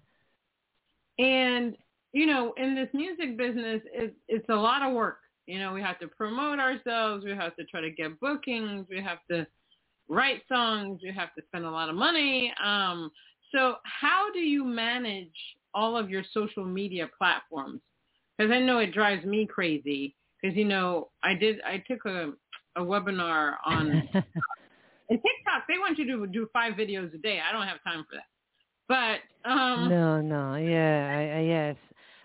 And 1.18 1.76
you 2.12 2.26
know, 2.26 2.52
in 2.56 2.74
this 2.74 2.88
music 2.92 3.36
business, 3.36 3.80
it, 3.92 4.14
it's 4.28 4.48
a 4.48 4.54
lot 4.54 4.82
of 4.82 4.94
work. 4.94 5.18
You 5.46 5.58
know, 5.60 5.72
we 5.72 5.80
have 5.80 5.98
to 6.00 6.08
promote 6.08 6.58
ourselves. 6.58 7.24
We 7.24 7.30
have 7.32 7.54
to 7.56 7.64
try 7.66 7.80
to 7.80 7.90
get 7.90 8.18
bookings. 8.20 8.86
We 8.90 9.00
have 9.00 9.18
to 9.30 9.46
write 10.08 10.42
songs. 10.48 11.00
We 11.02 11.12
have 11.12 11.32
to 11.36 11.42
spend 11.46 11.64
a 11.64 11.70
lot 11.70 11.88
of 11.88 11.94
money. 11.94 12.52
Um, 12.62 13.10
so 13.54 13.76
how 13.84 14.32
do 14.32 14.40
you 14.40 14.64
manage 14.64 15.28
all 15.74 15.96
of 15.96 16.10
your 16.10 16.22
social 16.32 16.64
media 16.64 17.08
platforms? 17.16 17.80
Because 18.36 18.52
I 18.52 18.60
know 18.60 18.78
it 18.78 18.92
drives 18.92 19.24
me 19.24 19.46
crazy. 19.46 20.16
Because 20.40 20.56
you 20.56 20.64
know, 20.64 21.10
I 21.22 21.34
did. 21.34 21.60
I 21.62 21.82
took 21.86 22.04
a 22.06 22.32
a 22.76 22.80
webinar 22.80 23.56
on 23.64 23.90
and 24.14 25.18
TikTok. 25.18 25.66
They 25.68 25.78
want 25.78 25.98
you 25.98 26.06
to 26.06 26.26
do 26.26 26.48
five 26.52 26.74
videos 26.74 27.14
a 27.14 27.18
day. 27.18 27.40
I 27.46 27.52
don't 27.52 27.66
have 27.66 27.82
time 27.84 28.04
for 28.08 28.16
that. 28.16 28.26
But 28.88 29.48
um, 29.48 29.88
no 29.88 30.20
no 30.20 30.56
yeah 30.56 31.08
I, 31.16 31.38
I, 31.38 31.40
yes 31.40 31.76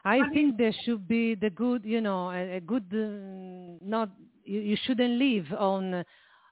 i 0.03 0.19
think 0.33 0.57
there 0.57 0.73
should 0.83 1.07
be 1.07 1.35
the 1.35 1.49
good 1.49 1.85
you 1.85 2.01
know 2.01 2.29
a, 2.31 2.57
a 2.57 2.59
good 2.59 2.85
uh, 2.93 3.77
not 3.85 4.09
you, 4.43 4.59
you 4.59 4.77
shouldn't 4.85 5.13
live 5.19 5.45
on 5.57 6.03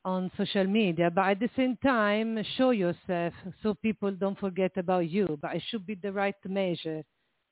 on 0.06 0.30
social 0.38 0.66
media 0.66 1.10
but 1.10 1.30
at 1.30 1.40
the 1.40 1.50
same 1.56 1.78
time 1.78 2.44
show 2.58 2.72
yourself 2.72 3.34
so 3.62 3.74
people 3.76 4.12
don't 4.12 4.38
forget 4.40 4.72
about 4.78 5.10
you 5.10 5.38
but 5.42 5.56
it 5.56 5.64
should 5.70 5.86
be 5.86 5.96
the 5.96 6.12
right 6.12 6.36
measure 6.46 7.04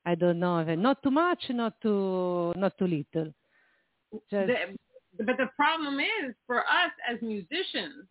i 0.05 0.13
don't 0.15 0.39
know 0.39 0.63
not 0.75 1.01
too 1.01 1.11
much 1.11 1.43
not 1.49 1.73
too 1.81 2.53
not 2.57 2.77
too 2.77 2.87
little 2.87 3.33
just 4.29 4.47
the, 4.47 4.55
but 5.25 5.37
the 5.37 5.49
problem 5.55 5.99
is 5.99 6.33
for 6.47 6.59
us 6.59 6.91
as 7.09 7.21
musicians, 7.21 8.05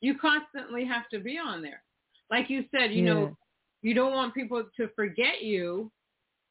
you 0.00 0.18
constantly 0.18 0.84
have 0.84 1.08
to 1.10 1.18
be 1.18 1.38
on 1.38 1.62
there. 1.62 1.82
Like 2.30 2.50
you 2.50 2.64
said, 2.70 2.92
you 2.92 3.02
Yeah. 3.02 3.14
know, 3.14 3.36
you 3.82 3.94
don't 3.94 4.12
want 4.12 4.34
people 4.34 4.64
to 4.76 4.88
forget 4.94 5.42
you. 5.42 5.90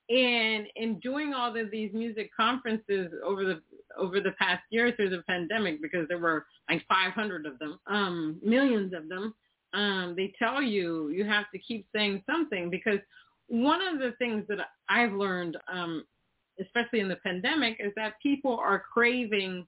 And 0.10 0.68
in 0.76 1.00
doing 1.00 1.34
all 1.34 1.56
of 1.56 1.72
these 1.72 1.92
music 1.94 2.32
conferences 2.36 3.12
over 3.26 3.44
the 3.44 3.62
over 3.98 4.22
the 4.22 4.32
past 4.40 4.62
year 4.70 4.94
through 4.96 5.10
the 5.10 5.24
pandemic, 5.24 5.82
because 5.82 6.08
there 6.08 6.20
were 6.20 6.46
like 6.70 6.86
500 6.88 7.46
of 7.46 7.58
them, 7.58 7.80
um, 7.88 8.38
millions 8.44 8.94
of 8.94 9.10
them, 9.10 9.34
um, 9.74 10.14
they 10.16 10.34
tell 10.38 10.62
you 10.62 11.10
you 11.10 11.26
have 11.26 11.46
to 11.52 11.60
keep 11.60 11.88
saying 11.94 12.24
something 12.30 12.70
because 12.70 13.00
one 13.48 13.82
of 13.82 14.00
the 14.00 14.14
things 14.20 14.46
that 14.50 14.60
I've 14.88 15.14
learned, 15.14 15.58
um, 15.72 16.06
especially 16.62 17.00
in 17.00 17.10
the 17.10 17.16
pandemic, 17.18 17.78
is 17.80 17.92
that 17.96 18.14
people 18.22 18.58
are 18.58 18.80
craving 18.94 19.66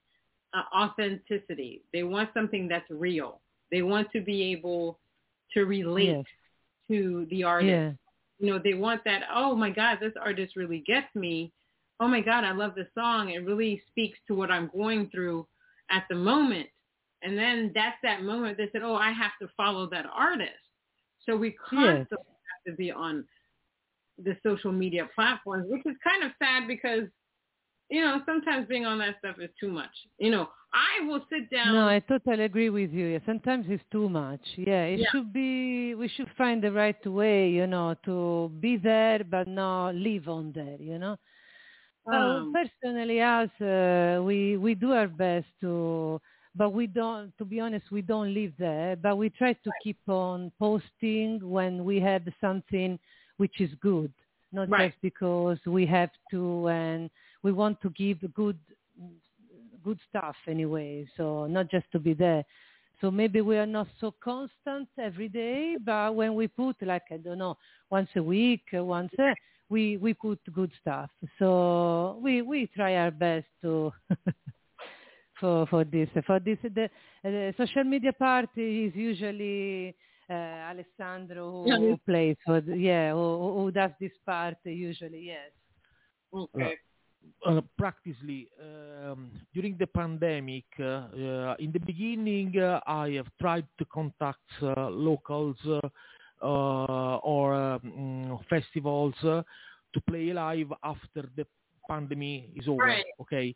uh, 0.53 0.63
authenticity. 0.75 1.81
They 1.91 2.03
want 2.03 2.29
something 2.33 2.67
that's 2.67 2.89
real. 2.89 3.41
They 3.71 3.81
want 3.81 4.11
to 4.11 4.21
be 4.21 4.51
able 4.51 4.99
to 5.53 5.65
relate 5.65 6.17
yes 6.17 6.25
to 6.89 7.27
the 7.29 7.43
artist. 7.43 7.69
yeah 7.69 7.91
You 8.39 8.51
know, 8.51 8.59
they 8.63 8.73
want 8.73 9.03
that, 9.05 9.23
oh 9.33 9.55
my 9.55 9.69
God, 9.69 9.97
this 9.99 10.13
artist 10.19 10.55
really 10.55 10.83
gets 10.87 11.13
me. 11.13 11.51
Oh 11.99 12.07
my 12.07 12.21
God, 12.21 12.45
I 12.45 12.53
love 12.53 12.75
this 12.75 12.87
song. 12.97 13.29
It 13.31 13.45
really 13.45 13.81
speaks 13.89 14.17
to 14.27 14.35
what 14.35 14.49
I'm 14.49 14.69
going 14.73 15.09
through 15.09 15.45
at 15.91 16.05
the 16.09 16.15
moment. 16.15 16.67
And 17.21 17.37
then 17.37 17.71
that's 17.75 17.97
that 18.03 18.23
moment 18.23 18.57
they 18.57 18.69
said, 18.71 18.81
oh, 18.83 18.95
I 18.95 19.11
have 19.11 19.31
to 19.41 19.49
follow 19.57 19.89
that 19.89 20.05
artist. 20.13 20.51
So 21.25 21.35
we 21.35 21.51
constantly 21.69 22.07
have 22.17 22.71
to 22.71 22.77
be 22.77 22.91
on 22.91 23.25
the 24.23 24.37
social 24.41 24.71
media 24.71 25.09
platforms, 25.13 25.65
which 25.69 25.85
is 25.85 25.95
kind 26.03 26.23
of 26.23 26.31
sad 26.39 26.67
because, 26.67 27.03
you 27.89 28.01
know, 28.01 28.21
sometimes 28.25 28.67
being 28.67 28.85
on 28.85 28.99
that 28.99 29.17
stuff 29.19 29.35
is 29.39 29.49
too 29.59 29.69
much. 29.69 29.91
You 30.17 30.31
know, 30.31 30.49
I 30.73 31.05
will 31.05 31.25
sit 31.29 31.49
down. 31.49 31.73
No, 31.73 31.87
I 31.87 31.99
totally 31.99 32.43
agree 32.43 32.69
with 32.69 32.91
you. 32.91 33.05
Yeah, 33.07 33.19
sometimes 33.25 33.65
it's 33.69 33.83
too 33.91 34.09
much. 34.09 34.41
Yeah, 34.55 34.83
it 34.85 34.99
Yeah. 34.99 35.09
should 35.11 35.33
be. 35.33 35.95
We 35.95 36.07
should 36.09 36.29
find 36.37 36.61
the 36.63 36.71
right 36.71 37.03
way, 37.05 37.49
you 37.49 37.67
know, 37.67 37.95
to 38.05 38.51
be 38.59 38.77
there 38.77 39.23
but 39.23 39.47
not 39.47 39.95
live 39.95 40.27
on 40.29 40.51
there. 40.53 40.77
You 40.79 40.99
know. 40.99 41.17
Well, 42.05 42.43
Um, 42.43 42.53
personally, 42.53 43.21
us, 43.21 43.49
uh, 43.61 44.21
we 44.23 44.57
we 44.57 44.75
do 44.75 44.91
our 44.93 45.07
best 45.07 45.47
to, 45.61 46.19
but 46.55 46.69
we 46.71 46.87
don't. 46.87 47.35
To 47.37 47.45
be 47.45 47.59
honest, 47.59 47.91
we 47.91 48.01
don't 48.01 48.33
live 48.33 48.53
there. 48.57 48.95
But 48.95 49.17
we 49.17 49.29
try 49.29 49.53
to 49.53 49.71
keep 49.83 49.99
on 50.07 50.51
posting 50.59 51.39
when 51.49 51.83
we 51.85 51.99
have 51.99 52.23
something 52.41 52.99
which 53.37 53.59
is 53.61 53.71
good, 53.81 54.11
not 54.51 54.69
Right. 54.69 54.91
just 54.91 55.01
because 55.01 55.59
we 55.65 55.85
have 55.85 56.11
to, 56.31 56.67
and 56.69 57.09
we 57.43 57.51
want 57.51 57.79
to 57.81 57.89
give 57.91 58.19
good 58.33 58.57
good 59.89 59.99
stuff 60.09 60.35
anyway. 60.47 61.07
So 61.17 61.47
not 61.47 61.69
just 61.71 61.87
to 61.93 61.99
be 61.99 62.13
there. 62.13 62.43
So 63.01 63.09
maybe 63.09 63.41
we 63.41 63.57
are 63.57 63.65
not 63.65 63.87
so 63.99 64.13
constant 64.21 64.87
every 64.99 65.29
day, 65.29 65.77
but 65.83 66.15
when 66.15 66.35
we 66.35 66.47
put 66.47 66.75
like 66.81 67.03
I 67.11 67.17
don't 67.17 67.39
know 67.39 67.57
once 67.89 68.09
a 68.15 68.21
week, 68.21 68.63
uh, 68.77 68.83
once 68.83 69.11
a, 69.19 69.33
we 69.69 69.97
we 69.97 70.13
put 70.13 70.39
good 70.53 70.71
stuff. 70.81 71.09
So 71.39 72.19
we 72.21 72.41
we 72.41 72.67
try 72.75 72.95
our 72.97 73.11
best 73.11 73.47
to 73.61 73.91
for 75.39 75.65
for 75.67 75.83
this 75.85 76.09
for 76.27 76.39
this 76.39 76.59
the, 76.63 76.89
the 77.23 77.53
social 77.57 77.85
media 77.85 78.13
part 78.13 78.49
is 78.57 78.93
usually 78.93 79.95
uh, 80.29 80.71
Alessandro 80.71 81.63
who, 81.63 81.75
who 81.77 81.97
plays 82.05 82.35
for 82.45 82.61
the, 82.61 82.75
yeah 82.75 83.13
who, 83.13 83.53
who 83.55 83.71
does 83.71 83.91
this 83.99 84.11
part 84.25 84.57
usually 84.65 85.23
yes. 85.33 85.51
okay. 86.33 86.77
Uh, 87.45 87.61
practically 87.77 88.49
um, 88.61 89.31
during 89.53 89.77
the 89.77 89.87
pandemic, 89.87 90.65
uh, 90.79 90.83
uh, 90.83 91.55
in 91.59 91.71
the 91.71 91.79
beginning, 91.79 92.57
uh, 92.59 92.79
I 92.85 93.11
have 93.11 93.27
tried 93.39 93.67
to 93.77 93.85
contact 93.85 94.39
uh, 94.61 94.89
locals 94.89 95.57
uh, 95.67 95.87
or 96.41 97.53
um, 97.53 98.39
festivals 98.49 99.15
to 99.21 100.01
play 100.07 100.33
live 100.33 100.71
after 100.83 101.29
the 101.35 101.45
pandemic 101.89 102.49
is 102.55 102.67
over. 102.67 102.85
Right. 102.85 103.05
Okay, 103.21 103.55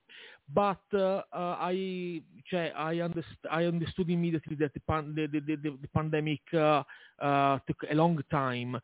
but 0.53 0.81
uh, 0.93 1.21
uh, 1.31 1.57
I, 1.59 2.21
cioè, 2.49 2.71
I, 2.75 2.95
underst- 2.95 3.47
I 3.49 3.65
understood 3.65 4.09
immediately 4.09 4.55
that 4.57 4.73
the, 4.73 4.81
pan- 4.81 5.13
the, 5.15 5.27
the, 5.27 5.39
the, 5.39 5.55
the 5.81 5.87
pandemic 5.93 6.41
uh, 6.53 6.83
uh, 7.21 7.59
took 7.67 7.83
a 7.89 7.95
long 7.95 8.19
time. 8.29 8.79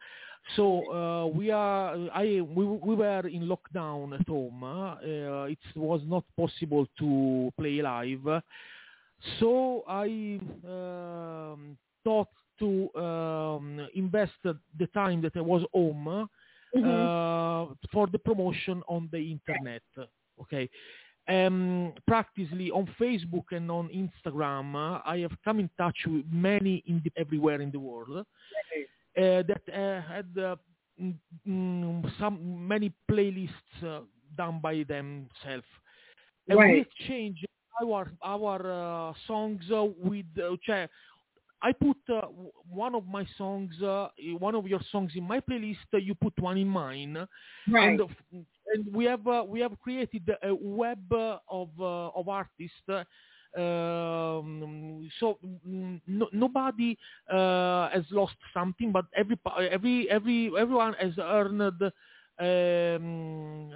So 0.56 0.92
uh, 0.92 1.28
we 1.28 1.52
are. 1.52 1.96
I 2.14 2.42
we, 2.42 2.66
we 2.66 2.96
were 2.96 3.28
in 3.28 3.44
lockdown 3.48 4.20
at 4.20 4.28
home. 4.28 4.64
Uh, 4.64 4.96
it 5.46 5.60
was 5.76 6.02
not 6.06 6.24
possible 6.38 6.88
to 6.98 7.52
play 7.58 7.82
live. 7.82 8.42
So 9.40 9.84
I 9.88 10.40
um, 10.66 11.78
thought 12.04 12.30
to 12.60 12.90
um, 12.96 13.88
invest 13.94 14.34
the 14.44 14.88
time 14.94 15.22
that 15.22 15.36
I 15.36 15.42
was 15.42 15.64
home 15.74 16.30
Mhm. 16.76 16.86
uh, 16.86 17.74
for 17.92 18.08
the 18.08 18.20
promotion 18.20 18.84
on 18.88 19.10
the 19.12 19.20
internet. 19.32 19.84
Okay. 20.42 20.70
Um, 21.28 21.94
practically 22.08 22.72
on 22.72 22.88
Facebook 23.00 23.52
and 23.52 23.70
on 23.70 23.90
Instagram, 23.90 24.74
uh, 24.76 25.02
I 25.06 25.20
have 25.20 25.36
come 25.44 25.60
in 25.60 25.70
touch 25.78 25.98
with 26.08 26.26
many 26.32 26.84
in 26.88 27.02
the, 27.04 27.12
everywhere 27.16 27.62
in 27.62 27.70
the 27.72 27.80
world 27.80 28.10
uh, 28.18 28.24
that 29.16 29.62
uh, 29.68 30.02
had 30.02 30.26
uh, 30.38 30.56
mm, 31.00 31.14
mm, 31.48 32.18
some 32.18 32.68
many 32.68 32.92
playlists 33.10 33.84
uh, 33.84 34.02
done 34.36 34.60
by 34.60 34.84
themselves. 34.84 35.68
And 36.48 36.58
we 36.58 36.66
Right. 36.66 36.88
exchange 36.88 37.46
our 37.82 38.12
our 38.24 38.60
uh, 38.66 39.14
songs 39.28 39.64
uh, 39.72 39.84
with 40.04 40.26
uh, 40.38 40.56
cioè, 40.66 40.90
I 41.62 41.72
put 41.74 41.98
uh, 42.10 42.28
one 42.70 42.96
of 42.96 43.06
my 43.08 43.26
songs, 43.38 43.82
uh, 43.82 44.08
one 44.40 44.56
of 44.56 44.68
your 44.68 44.82
songs 44.92 45.12
in 45.16 45.24
my 45.24 45.40
playlist. 45.40 45.78
Uh, 45.94 45.98
you 45.98 46.16
put 46.16 46.34
one 46.40 46.58
in 46.58 46.68
mine, 46.68 47.18
Right. 47.70 48.00
and, 48.00 48.46
and 48.74 48.86
we 48.94 49.06
have 49.06 49.28
uh, 49.28 49.44
we 49.48 49.60
have 49.60 49.78
created 49.80 50.30
a 50.44 50.54
web 50.56 51.12
uh, 51.12 51.38
of 51.50 51.70
uh, 51.80 52.10
of 52.10 52.28
artists. 52.30 52.90
Um, 53.58 55.10
so 55.20 55.38
mm, 55.68 56.00
no, 56.08 56.28
nobody 56.32 56.98
uh, 57.32 57.90
has 57.90 58.04
lost 58.12 58.36
something, 58.54 58.92
but 58.92 59.06
every 59.16 59.38
every 59.72 60.10
every 60.10 60.52
everyone 60.58 60.94
has 60.94 61.14
earned 61.20 61.62
um, 62.40 63.74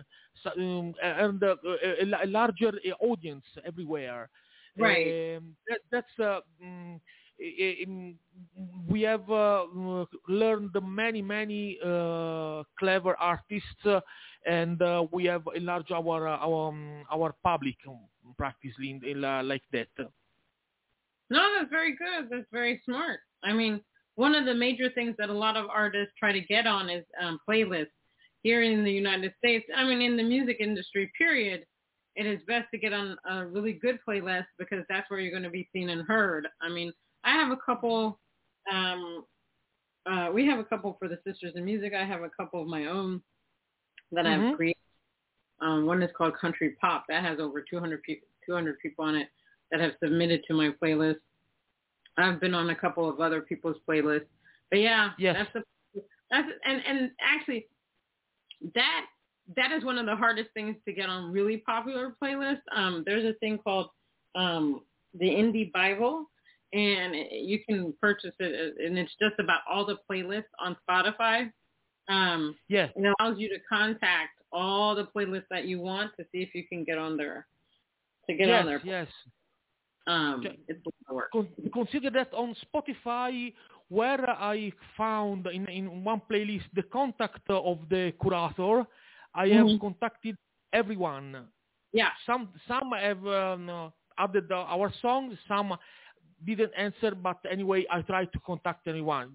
um, 0.57 0.93
earned 1.03 1.43
a, 1.43 1.55
a, 2.01 2.27
larger 2.27 2.69
uh, 2.69 3.03
audience 3.03 3.45
everywhere. 3.65 4.29
Right. 4.77 5.15
Um, 5.37 5.55
that, 5.67 5.79
that's 5.91 6.41
mm, 6.63 6.99
we 7.39 9.01
have 9.01 9.29
uh, 9.29 9.65
mm, 9.75 10.07
learned 10.27 10.75
many 10.83 11.21
many 11.21 11.79
uh, 11.83 12.63
clever 12.77 13.15
artists, 13.19 13.85
uh, 13.85 13.99
and 14.45 14.81
uh, 14.81 15.05
we 15.11 15.25
have 15.25 15.43
enlarged 15.55 15.91
our 15.91 16.27
uh, 16.27 16.37
our 16.37 16.69
um, 16.69 17.03
our 17.11 17.33
public 17.43 17.75
um, 17.87 17.99
practically 18.37 18.91
in, 18.91 19.03
in, 19.03 19.23
uh, 19.23 19.43
like 19.43 19.63
that. 19.71 19.87
No, 21.29 21.41
that's 21.57 21.69
very 21.69 21.95
good. 21.95 22.29
That's 22.29 22.47
very 22.51 22.81
smart. 22.85 23.19
I 23.43 23.53
mean, 23.53 23.81
one 24.15 24.35
of 24.35 24.45
the 24.45 24.53
major 24.53 24.89
things 24.91 25.15
that 25.17 25.29
a 25.29 25.33
lot 25.33 25.57
of 25.57 25.65
artists 25.69 26.13
try 26.19 26.31
to 26.31 26.41
get 26.41 26.67
on 26.67 26.89
is 26.89 27.03
um, 27.21 27.39
playlists. 27.49 27.87
Here 28.43 28.61
in 28.61 28.83
the 28.83 28.91
United 28.91 29.33
States, 29.37 29.65
I 29.73 29.85
mean, 29.85 30.01
in 30.01 30.17
the 30.17 30.23
music 30.23 30.57
industry, 30.59 31.09
period, 31.17 31.65
it 32.17 32.25
is 32.25 32.41
best 32.45 32.67
to 32.71 32.77
get 32.77 32.91
on 32.91 33.17
a 33.29 33.45
really 33.45 33.73
good 33.73 33.99
playlist 34.07 34.45
because 34.59 34.83
that's 34.89 35.09
where 35.09 35.21
you're 35.21 35.31
going 35.31 35.43
to 35.43 35.49
be 35.49 35.69
seen 35.73 35.89
and 35.89 36.05
heard. 36.05 36.47
I 36.61 36.67
mean, 36.67 36.91
I 37.23 37.31
have 37.31 37.51
a 37.51 37.57
couple. 37.57 38.19
Um, 38.71 39.25
uh, 40.05 40.29
we 40.33 40.45
have 40.47 40.59
a 40.59 40.63
couple 40.63 40.95
for 40.99 41.07
the 41.07 41.17
Sisters 41.25 41.53
in 41.55 41.63
Music. 41.65 41.93
I 41.93 42.05
have 42.05 42.23
a 42.23 42.29
couple 42.29 42.61
of 42.61 42.67
my 42.67 42.87
own 42.87 43.21
that 44.11 44.25
I've 44.27 44.41
Mhm. 44.41 44.55
created. 44.55 44.77
Um, 45.59 45.85
one 45.85 46.03
is 46.03 46.11
called 46.11 46.35
Country 46.35 46.71
Pop. 46.81 47.05
That 47.07 47.23
has 47.23 47.39
over 47.39 47.61
200 47.61 48.03
people, 48.03 48.27
200 48.45 48.79
people 48.79 49.05
on 49.05 49.15
it 49.15 49.29
that 49.71 49.79
have 49.79 49.95
submitted 50.01 50.43
to 50.45 50.53
my 50.53 50.71
playlist. 50.71 51.21
I've 52.17 52.39
been 52.39 52.53
on 52.53 52.69
a 52.69 52.75
couple 52.75 53.07
of 53.09 53.19
other 53.21 53.41
people's 53.41 53.77
playlists, 53.87 54.27
but 54.69 54.79
yeah, 54.79 55.13
Yes. 55.17 55.35
that's 55.37 55.53
the 55.53 55.63
that's 56.29 56.51
and 56.65 56.85
and 56.85 57.11
actually 57.19 57.67
that 58.73 59.07
that 59.55 59.71
is 59.71 59.83
one 59.83 59.97
of 59.97 60.05
the 60.05 60.15
hardest 60.15 60.51
things 60.53 60.75
to 60.85 60.93
get 60.93 61.09
on 61.09 61.31
really 61.31 61.57
popular 61.57 62.15
playlists. 62.21 62.61
Um, 62.71 63.03
there's 63.05 63.25
a 63.25 63.33
thing 63.39 63.57
called 63.57 63.89
um, 64.35 64.85
the 65.13 65.27
Indie 65.29 65.71
Bible, 65.71 66.29
and 66.73 67.15
you 67.31 67.59
can 67.67 67.93
purchase 68.01 68.33
it, 68.39 68.75
and 68.83 68.97
it's 68.97 69.13
just 69.21 69.35
about 69.39 69.59
all 69.69 69.85
the 69.85 69.97
playlists 70.09 70.51
on 70.59 70.75
Spotify. 70.87 71.51
Um, 72.09 72.55
Yes. 72.67 72.91
it 72.95 73.13
allows 73.19 73.39
you 73.39 73.47
to 73.49 73.59
contact 73.69 74.41
all 74.51 74.95
the 74.95 75.05
playlists 75.15 75.47
that 75.49 75.65
you 75.65 75.79
want 75.79 76.11
to 76.17 76.25
see 76.31 76.41
if 76.41 76.53
you 76.53 76.63
can 76.67 76.83
get 76.83 76.97
on 76.97 77.15
there. 77.15 77.47
To 78.27 78.33
get 78.35 78.47
yes, 78.47 78.59
on 78.59 78.65
there, 78.65 78.81
yes. 78.83 79.07
um, 80.07 80.47
it's 80.67 80.79
work. 81.09 81.29
Consider 81.73 82.09
that 82.11 82.33
on 82.33 82.55
Spotify, 82.65 83.53
where 83.89 84.29
I 84.29 84.71
found 84.97 85.47
in, 85.47 85.67
in 85.67 86.03
one 86.03 86.21
playlist 86.29 86.63
the 86.73 86.83
contact 86.83 87.49
of 87.49 87.79
the 87.89 88.13
curator, 88.21 88.85
I 89.35 89.47
have 89.49 89.67
Mhm. 89.67 89.79
contacted 89.79 90.37
everyone. 90.71 91.47
Yeah, 91.91 92.09
Some 92.25 92.49
some 92.67 92.91
have 92.93 93.25
um, 93.27 93.91
added 94.17 94.51
our 94.51 94.91
songs, 95.01 95.37
some 95.47 95.77
didn't 96.45 96.73
answer, 96.77 97.15
but 97.15 97.37
anyway, 97.49 97.85
I 97.91 98.01
tried 98.01 98.31
to 98.33 98.39
contact 98.39 98.87
anyone. 98.87 99.31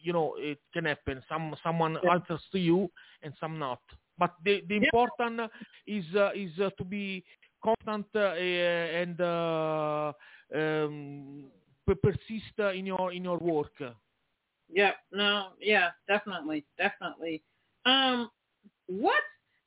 You 0.00 0.12
know, 0.12 0.34
it 0.38 0.58
can 0.72 0.84
happen. 0.84 1.22
Some 1.28 1.54
someone 1.62 1.96
Yeah. 2.02 2.10
answers 2.10 2.42
to 2.52 2.58
you 2.58 2.90
and 3.22 3.32
some 3.40 3.58
not. 3.58 3.80
But 4.18 4.34
the, 4.44 4.62
the 4.68 4.76
Yeah. 4.80 4.88
important 4.88 5.50
is 5.86 6.04
uh, 6.14 6.30
is 6.34 6.52
uh, 6.60 6.70
to 6.78 6.84
be 6.84 7.24
constant 7.64 8.06
uh, 8.14 8.18
and 9.00 9.20
uh, 9.20 10.12
um, 10.54 11.44
persist 12.02 12.56
uh, 12.58 12.70
in 12.72 12.86
your 12.86 13.12
in 13.12 13.24
your 13.24 13.38
work. 13.38 13.72
yeah, 14.72 14.92
no, 15.12 15.48
yeah, 15.60 15.90
definitely, 16.08 16.64
definitely. 16.78 17.42
Um, 17.84 18.30
what 18.86 19.22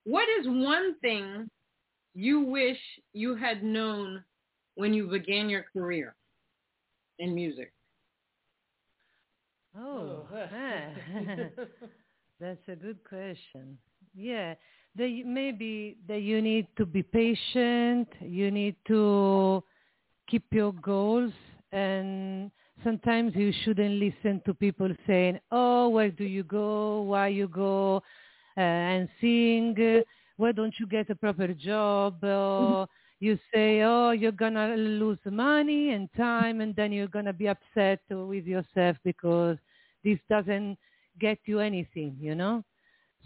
what 0.06 0.28
is 0.40 0.48
one 0.48 0.96
thing 1.00 1.50
you 2.14 2.42
wish 2.42 2.80
you 3.14 3.36
had 3.36 3.64
known 3.64 4.24
when 4.76 4.94
you 4.94 5.08
began 5.08 5.50
your 5.50 5.66
career 5.74 6.16
in 7.20 7.34
music? 7.34 7.72
Oh, 9.78 10.28
ah. 10.32 10.90
that's 12.40 12.68
a 12.68 12.76
good 12.76 13.00
question. 13.08 13.78
Yeah, 14.16 14.56
the, 14.96 15.24
maybe 15.24 15.98
that 16.08 16.22
you 16.22 16.42
need 16.42 16.68
to 16.78 16.86
be 16.86 17.04
patient. 17.04 18.08
You 18.22 18.52
need 18.52 18.76
to 18.88 19.64
keep 20.30 20.46
your 20.52 20.74
goals, 20.74 21.34
and 21.72 22.52
sometimes 22.84 23.34
you 23.36 23.52
shouldn't 23.64 23.96
listen 23.96 24.42
to 24.46 24.54
people 24.54 24.90
saying, 25.08 25.40
"Oh, 25.52 25.90
where 25.90 26.12
do 26.12 26.24
you 26.24 26.44
go? 26.44 27.02
Why 27.04 27.28
you 27.28 27.48
go 27.48 27.98
uh, 28.58 28.60
and 28.62 29.10
sing? 29.22 30.04
Why 30.38 30.52
don't 30.52 30.74
you 30.80 30.88
get 30.88 31.10
a 31.10 31.16
proper 31.16 31.54
job?" 31.54 32.24
Or 32.24 32.88
you 33.20 33.38
say, 33.54 33.82
oh, 33.82 34.12
you're 34.12 34.32
gonna 34.32 34.76
lose 34.76 35.20
money 35.26 35.92
and 35.92 36.10
time, 36.18 36.62
and 36.62 36.76
then 36.76 36.92
you're 36.92 37.08
gonna 37.08 37.34
be 37.34 37.48
upset 37.48 38.00
with 38.10 38.46
yourself 38.46 38.98
because 39.04 39.58
this 40.04 40.20
doesn't 40.30 40.78
get 41.20 41.40
you 41.46 41.60
anything, 41.60 42.16
you 42.20 42.36
know. 42.36 42.64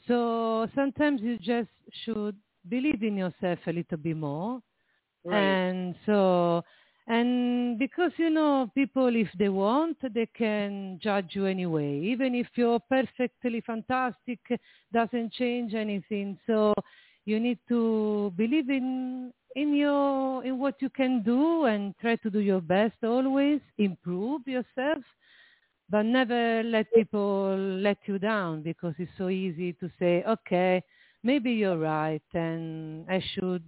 So 0.07 0.67
sometimes 0.75 1.21
you 1.21 1.37
just 1.37 1.69
should 2.03 2.35
believe 2.67 3.03
in 3.03 3.17
yourself 3.17 3.59
a 3.67 3.73
little 3.73 3.97
bit 3.97 4.17
more, 4.17 4.61
Right. 5.23 5.59
and 5.65 5.95
so 6.05 6.63
and 7.07 7.77
because 7.79 8.11
you 8.17 8.29
know 8.29 8.69
people 8.75 9.15
if 9.15 9.27
they 9.37 9.49
want 9.49 9.97
they 10.13 10.27
can 10.27 10.99
judge 11.01 11.29
you 11.33 11.45
anyway 11.45 11.99
even 11.99 12.35
if 12.35 12.47
you're 12.55 12.79
perfectly 12.79 13.61
fantastic 13.61 14.39
doesn't 14.93 15.31
change 15.33 15.73
anything 15.73 16.37
so 16.45 16.73
you 17.25 17.39
need 17.39 17.57
to 17.67 18.31
believe 18.37 18.69
in 18.69 19.33
in 19.55 19.73
your 19.75 20.43
in 20.45 20.59
what 20.59 20.75
you 20.81 20.89
can 20.89 21.21
do 21.23 21.65
and 21.65 21.95
try 21.99 22.15
to 22.17 22.29
do 22.29 22.39
your 22.39 22.61
best 22.61 22.95
always 23.03 23.59
improve 23.77 24.47
yourself 24.47 25.03
but 25.89 26.03
never 26.03 26.63
let 26.63 26.85
people 26.93 27.55
let 27.57 27.97
you 28.05 28.19
down 28.19 28.61
because 28.61 28.93
it's 28.99 29.11
so 29.17 29.29
easy 29.29 29.73
to 29.73 29.89
say 29.99 30.23
okay 30.25 30.83
maybe 31.23 31.51
you're 31.51 31.77
right 31.77 32.21
and 32.33 33.05
i 33.09 33.21
should 33.33 33.63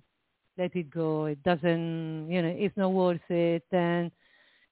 let 0.58 0.76
it 0.76 0.90
go. 0.92 1.26
It 1.26 1.42
doesn't, 1.44 2.30
you 2.30 2.42
know, 2.42 2.54
it's 2.58 2.76
not 2.76 2.92
worth 2.92 3.22
it. 3.30 3.64
And 3.72 4.12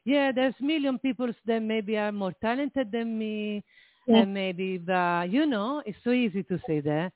yeah, 0.05 0.31
there's 0.31 0.53
million 0.59 0.99
people 0.99 1.29
that 1.45 1.59
maybe 1.61 1.97
are 1.97 2.11
more 2.11 2.33
talented 2.41 2.91
than 2.91 3.17
me, 3.17 3.63
Yeah. 4.05 4.21
and 4.21 4.33
maybe, 4.33 4.77
but 4.77 5.29
you 5.31 5.45
know, 5.45 5.81
it's 5.85 5.97
so 6.03 6.11
easy 6.11 6.43
to 6.43 6.59
say 6.67 6.81
that. 6.81 7.13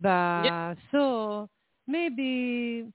But 0.00 0.76
so 0.90 1.48
maybe 1.86 2.86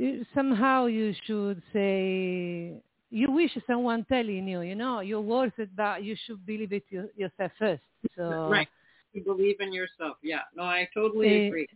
you, 0.00 0.24
somehow 0.34 0.86
you 0.86 1.14
should 1.26 1.62
say 1.72 2.82
you 3.10 3.30
wish 3.30 3.56
someone 3.66 4.04
telling 4.08 4.48
you, 4.48 4.62
you 4.62 4.74
know, 4.74 5.00
you're 5.00 5.20
worth 5.20 5.58
it, 5.58 5.68
but 5.76 6.02
you 6.02 6.16
should 6.24 6.44
believe 6.46 6.72
it 6.72 6.84
you, 6.88 7.08
yourself 7.16 7.52
first. 7.58 7.82
So 8.16 8.46
right. 8.48 8.68
You 9.12 9.22
believe 9.22 9.60
in 9.60 9.72
yourself. 9.72 10.16
Yeah. 10.22 10.42
No, 10.56 10.62
I 10.62 10.88
totally 10.94 11.28
Eh, 11.28 11.46
agree. 11.48 11.68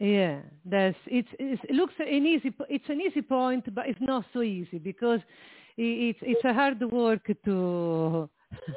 Yeah, 0.00 0.40
that's 0.64 0.96
it's, 1.06 1.28
it's 1.38 1.62
it 1.68 1.74
looks 1.74 1.94
an 1.98 2.26
easy 2.26 2.52
it's 2.68 2.88
an 2.88 3.00
easy 3.00 3.22
point, 3.22 3.72
but 3.74 3.88
it's 3.88 4.00
not 4.00 4.24
so 4.32 4.42
easy 4.42 4.78
because 4.78 5.20
it's 5.76 6.18
it's 6.22 6.44
a 6.44 6.54
hard 6.54 6.80
work 6.90 7.30
to 7.44 8.28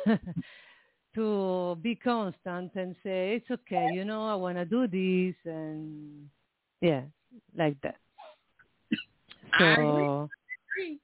to 1.16 1.78
be 1.82 1.96
constant 1.96 2.72
and 2.76 2.96
say 3.04 3.36
it's 3.36 3.52
okay, 3.52 3.90
you 3.94 4.04
know, 4.04 4.28
I 4.28 4.36
want 4.36 4.58
to 4.58 4.66
do 4.66 4.88
this 4.88 5.36
and 5.46 6.28
yeah, 6.82 7.02
like 7.56 7.80
that. 7.82 7.96
I 9.54 9.74
So 9.76 10.30
agree. 10.76 11.00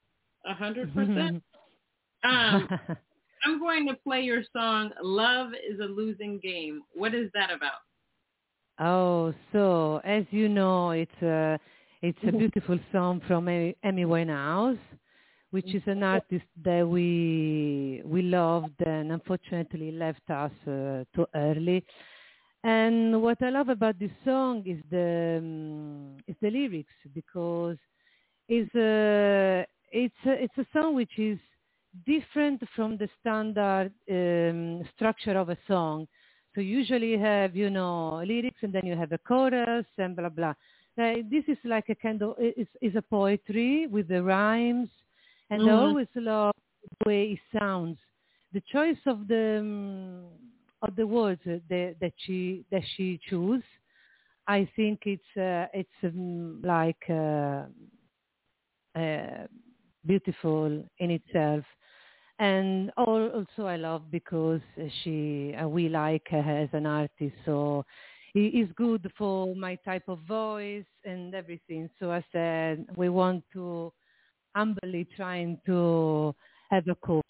A 0.46 0.54
hundred 0.54 0.94
percent. 0.94 1.44
Um, 2.24 2.68
I'm 3.44 3.60
going 3.60 3.88
to 3.88 3.96
play 3.96 4.22
your 4.22 4.44
song 4.56 4.92
"Love 5.04 5.52
Is 5.54 5.80
a 5.80 5.86
Losing 5.86 6.40
Game." 6.42 6.84
What 6.94 7.14
is 7.14 7.30
that 7.34 7.52
about? 7.52 7.82
Oh, 8.80 9.34
so 9.54 10.02
as 10.04 10.26
you 10.32 10.50
know, 10.50 10.92
it's 10.92 11.22
a 11.22 11.60
it's 12.02 12.20
a 12.28 12.32
beautiful 12.32 12.80
song 12.92 13.22
from 13.28 13.48
Amy 13.50 14.06
Winehouse, 14.06 14.80
which 15.52 15.74
is 15.74 15.84
an 15.88 16.04
artist 16.04 16.46
that 16.64 16.88
we 16.88 18.02
we 18.06 18.22
loved 18.24 18.80
and 18.86 19.12
unfortunately 19.12 19.92
left 19.92 20.30
us 20.30 20.52
uh, 20.68 21.04
too 21.16 21.26
early. 21.36 21.84
And 22.64 23.22
what 23.22 23.42
I 23.42 23.50
love 23.50 23.70
about 23.70 24.00
this 24.00 24.12
song 24.26 24.64
is 24.68 24.80
the 24.92 25.38
um, 25.40 26.18
is 26.28 26.36
the 26.42 26.50
lyrics 26.52 26.94
because 27.14 27.78
it's 28.48 28.74
a 28.76 29.66
it's 29.92 30.16
a, 30.26 30.44
it's 30.44 30.58
a 30.58 30.66
song 30.74 30.96
which 30.96 31.18
is 31.18 31.40
different 32.06 32.62
from 32.76 32.98
the 32.98 33.10
standard 33.20 33.92
um, 34.10 34.84
structure 34.96 35.38
of 35.38 35.50
a 35.50 35.58
song. 35.68 36.08
So 36.56 36.62
usually 36.62 37.12
you 37.12 37.20
have, 37.20 37.56
you 37.56 37.70
know, 37.70 38.24
lyrics 38.26 38.60
and 38.64 38.74
then 38.74 38.86
you 38.86 38.96
have 38.96 39.12
a 39.12 39.18
chorus 39.20 39.86
and 39.98 40.16
blah, 40.16 40.30
blah. 40.30 40.54
Uh, 41.00 41.16
this 41.30 41.44
is 41.48 41.58
like 41.64 41.90
a 41.90 41.96
kind 41.96 42.22
of, 42.24 42.36
it's, 42.40 42.70
it's 42.82 42.96
a 42.96 43.02
poetry 43.02 43.88
with 43.88 44.08
the 44.08 44.24
rhymes 44.24 44.90
and 45.50 45.68
I 45.68 45.72
Mhm. 45.72 45.74
always 45.74 46.08
love 46.16 46.54
the 47.00 47.10
way 47.10 47.24
it 47.34 47.60
sounds. 47.60 47.98
The 48.54 48.62
choice 48.62 48.98
of 49.06 49.28
the, 49.28 49.58
um, 49.60 50.26
of 50.82 50.96
the 50.96 51.06
words 51.06 51.42
that, 51.46 51.96
that 52.02 52.14
she, 52.18 52.66
that 52.72 52.84
she 52.96 53.20
choose, 53.30 53.64
I 54.48 54.68
think 54.76 55.02
it's, 55.06 55.38
uh, 55.38 55.68
it's 55.74 55.90
um, 56.04 56.62
like, 56.64 57.04
uh, 57.10 57.66
beautiful 60.06 60.84
in 61.00 61.12
itself 61.12 61.64
and 62.40 62.92
al- 62.98 63.30
also 63.30 63.66
I 63.68 63.78
love 63.78 64.12
because 64.12 64.62
she 65.04 65.56
uh, 65.56 65.68
we 65.68 65.90
like 65.90 66.28
her 66.30 66.38
as 66.38 66.70
an 66.74 66.86
artist, 66.86 67.36
so 67.46 67.86
it 68.36 68.54
is 68.54 68.70
good 68.76 69.12
for 69.18 69.56
my 69.56 69.76
type 69.84 70.08
of 70.08 70.20
voice 70.28 70.86
and 71.04 71.34
everything. 71.34 71.90
So 72.00 72.12
I 72.12 72.24
said 72.32 72.86
we 72.96 73.10
want 73.10 73.44
to 73.54 73.92
humbly 74.56 75.08
trying 75.16 75.60
to 75.66 76.36
have 76.70 76.88
a 76.88 76.96
cover, 76.96 77.22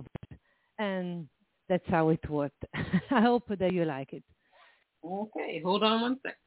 and 0.78 1.28
that's 1.70 1.88
how 1.88 2.10
it 2.10 2.30
worked. 2.30 2.64
I 3.12 3.22
hope 3.22 3.48
that 3.58 3.74
you 3.74 3.86
like 3.86 4.14
it. 4.14 4.24
Okay, 5.06 5.62
hold 5.64 5.84
on 5.84 6.02
one 6.02 6.20
sec. 6.24 6.38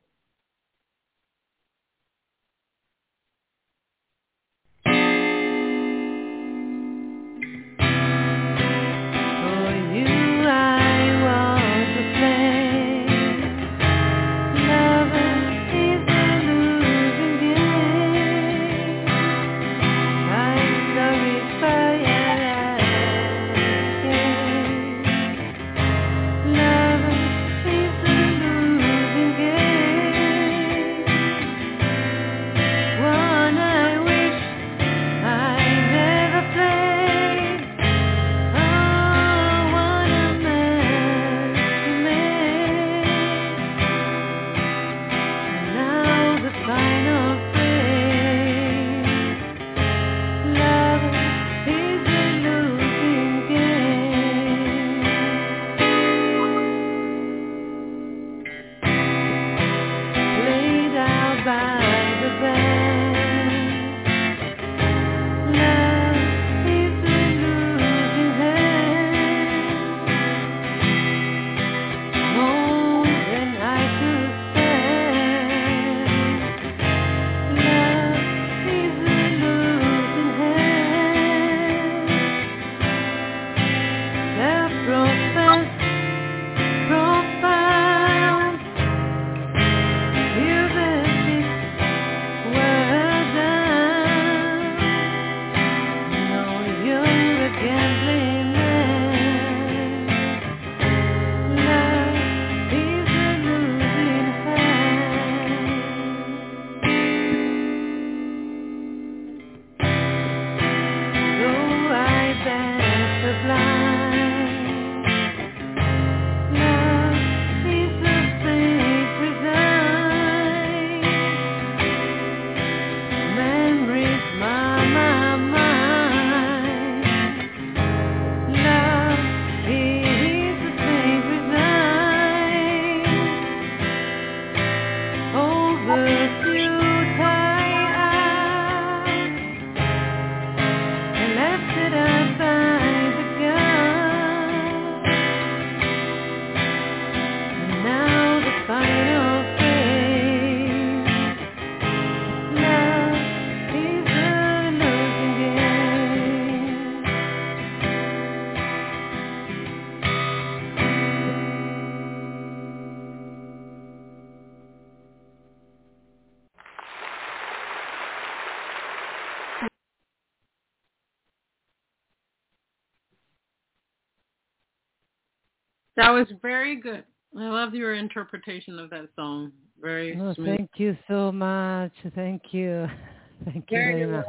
That 176.01 176.13
was 176.13 176.27
very 176.41 176.77
good. 176.77 177.05
I 177.39 177.49
love 177.49 177.75
your 177.75 177.95
interpretation 177.95 178.79
of 178.79 178.89
that 178.89 179.09
song. 179.17 179.53
Very 179.81 180.19
oh, 180.19 180.33
smooth. 180.35 180.57
Thank 180.57 180.71
you 180.77 180.97
so 181.07 181.31
much. 181.31 181.93
Thank 182.15 182.43
you. 182.53 182.87
Thank 183.45 183.71
you 183.71 183.77
very, 183.77 184.05
very 184.05 184.13
much. 184.13 184.27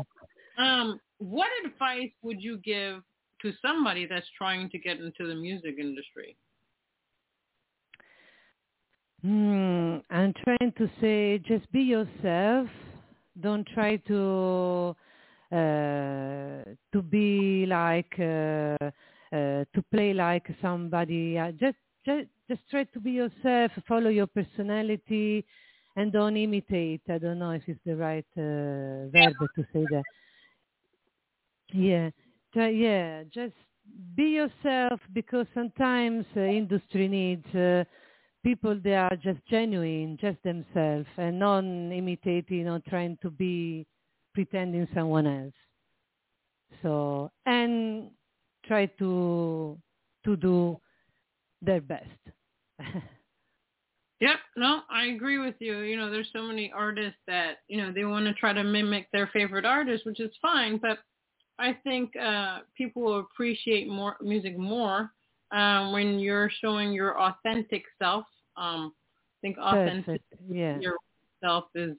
Um, 0.58 1.00
what 1.20 1.48
advice 1.66 2.12
would 2.24 2.42
you 2.42 2.58
give 2.58 3.02
to 3.42 3.54
somebody 3.62 4.06
that's 4.06 4.26
trying 4.38 4.70
to 4.72 4.80
get 4.80 5.00
into 5.00 5.28
the 5.28 5.36
music 5.36 5.76
industry? 5.80 6.36
Hmm, 9.22 9.98
I'm 10.10 10.34
trying 10.44 10.74
to 10.78 10.90
say 11.00 11.38
just 11.38 11.72
be 11.72 11.82
yourself. 11.82 12.68
Don't 13.40 13.68
try 13.74 13.96
to 13.96 14.96
uh, 15.52 16.64
to 16.92 17.02
be 17.10 17.66
like 17.66 18.14
uh, 18.20 18.92
uh, 19.32 19.66
to 19.74 19.84
play 19.92 20.14
like 20.14 20.48
somebody. 20.62 21.38
Uh, 21.38 21.52
just 21.52 21.78
just 22.06 22.28
just 22.50 22.62
try 22.70 22.84
to 22.86 23.00
be 23.00 23.12
yourself. 23.12 23.72
Follow 23.88 24.10
your 24.10 24.28
personality, 24.28 25.46
and 25.96 26.12
don't 26.12 26.38
imitate. 26.38 27.02
I 27.10 27.18
don't 27.18 27.40
know 27.40 27.52
if 27.52 27.64
it's 27.68 27.80
the 27.86 27.96
right 27.96 28.26
uh, 28.38 29.10
verb 29.12 29.38
to 29.56 29.66
say 29.74 29.86
that. 29.92 30.04
Yeah, 31.74 32.10
yeah. 32.56 33.24
Just 33.34 33.56
be 34.16 34.24
yourself 34.24 35.00
because 35.14 35.48
sometimes 35.54 36.26
uh, 36.36 36.42
industry 36.42 37.08
needs 37.08 37.46
uh, 37.56 37.84
people 38.44 38.80
that 38.84 38.94
are 39.12 39.16
just 39.18 39.40
genuine, 39.48 40.18
just 40.20 40.42
themselves, 40.44 41.08
and 41.18 41.40
not 41.40 41.60
imitating 41.60 42.68
or 42.68 42.80
trying 42.90 43.18
to 43.22 43.30
be 43.30 43.86
pretending 44.34 44.88
someone 44.94 45.28
else. 45.28 45.54
So 46.82 47.32
and 47.46 48.12
try 48.66 48.86
to 49.00 49.78
to 50.26 50.36
do 50.36 50.80
their 51.62 51.82
best. 51.82 52.08
yeah, 54.20 54.36
no, 54.56 54.82
I 54.90 55.06
agree 55.06 55.38
with 55.40 55.56
you. 55.60 55.80
You 55.80 55.98
know, 55.98 56.10
there's 56.10 56.30
so 56.34 56.44
many 56.44 56.72
artists 56.74 57.20
that, 57.28 57.58
you 57.68 57.78
know, 57.78 57.92
they 57.92 58.06
want 58.06 58.26
to 58.26 58.34
try 58.34 58.54
to 58.54 58.64
mimic 58.64 59.08
their 59.12 59.28
favorite 59.34 59.66
artist, 59.66 60.06
which 60.06 60.20
is 60.20 60.32
fine, 60.42 60.78
but 60.78 61.00
I 61.60 61.78
think 61.84 62.16
uh 62.16 62.60
people 62.76 63.04
will 63.04 63.20
appreciate 63.20 63.88
more 63.88 64.18
music 64.22 64.58
more 64.58 65.12
um 65.52 65.92
when 65.92 66.20
you're 66.20 66.50
showing 66.62 66.92
your 66.92 67.20
authentic 67.20 67.84
self. 68.02 68.26
Um 68.58 68.94
I 68.94 69.48
think 69.48 69.58
authentic 69.60 70.22
yeah. 70.50 70.80
yourself 70.80 71.66
is 71.76 71.96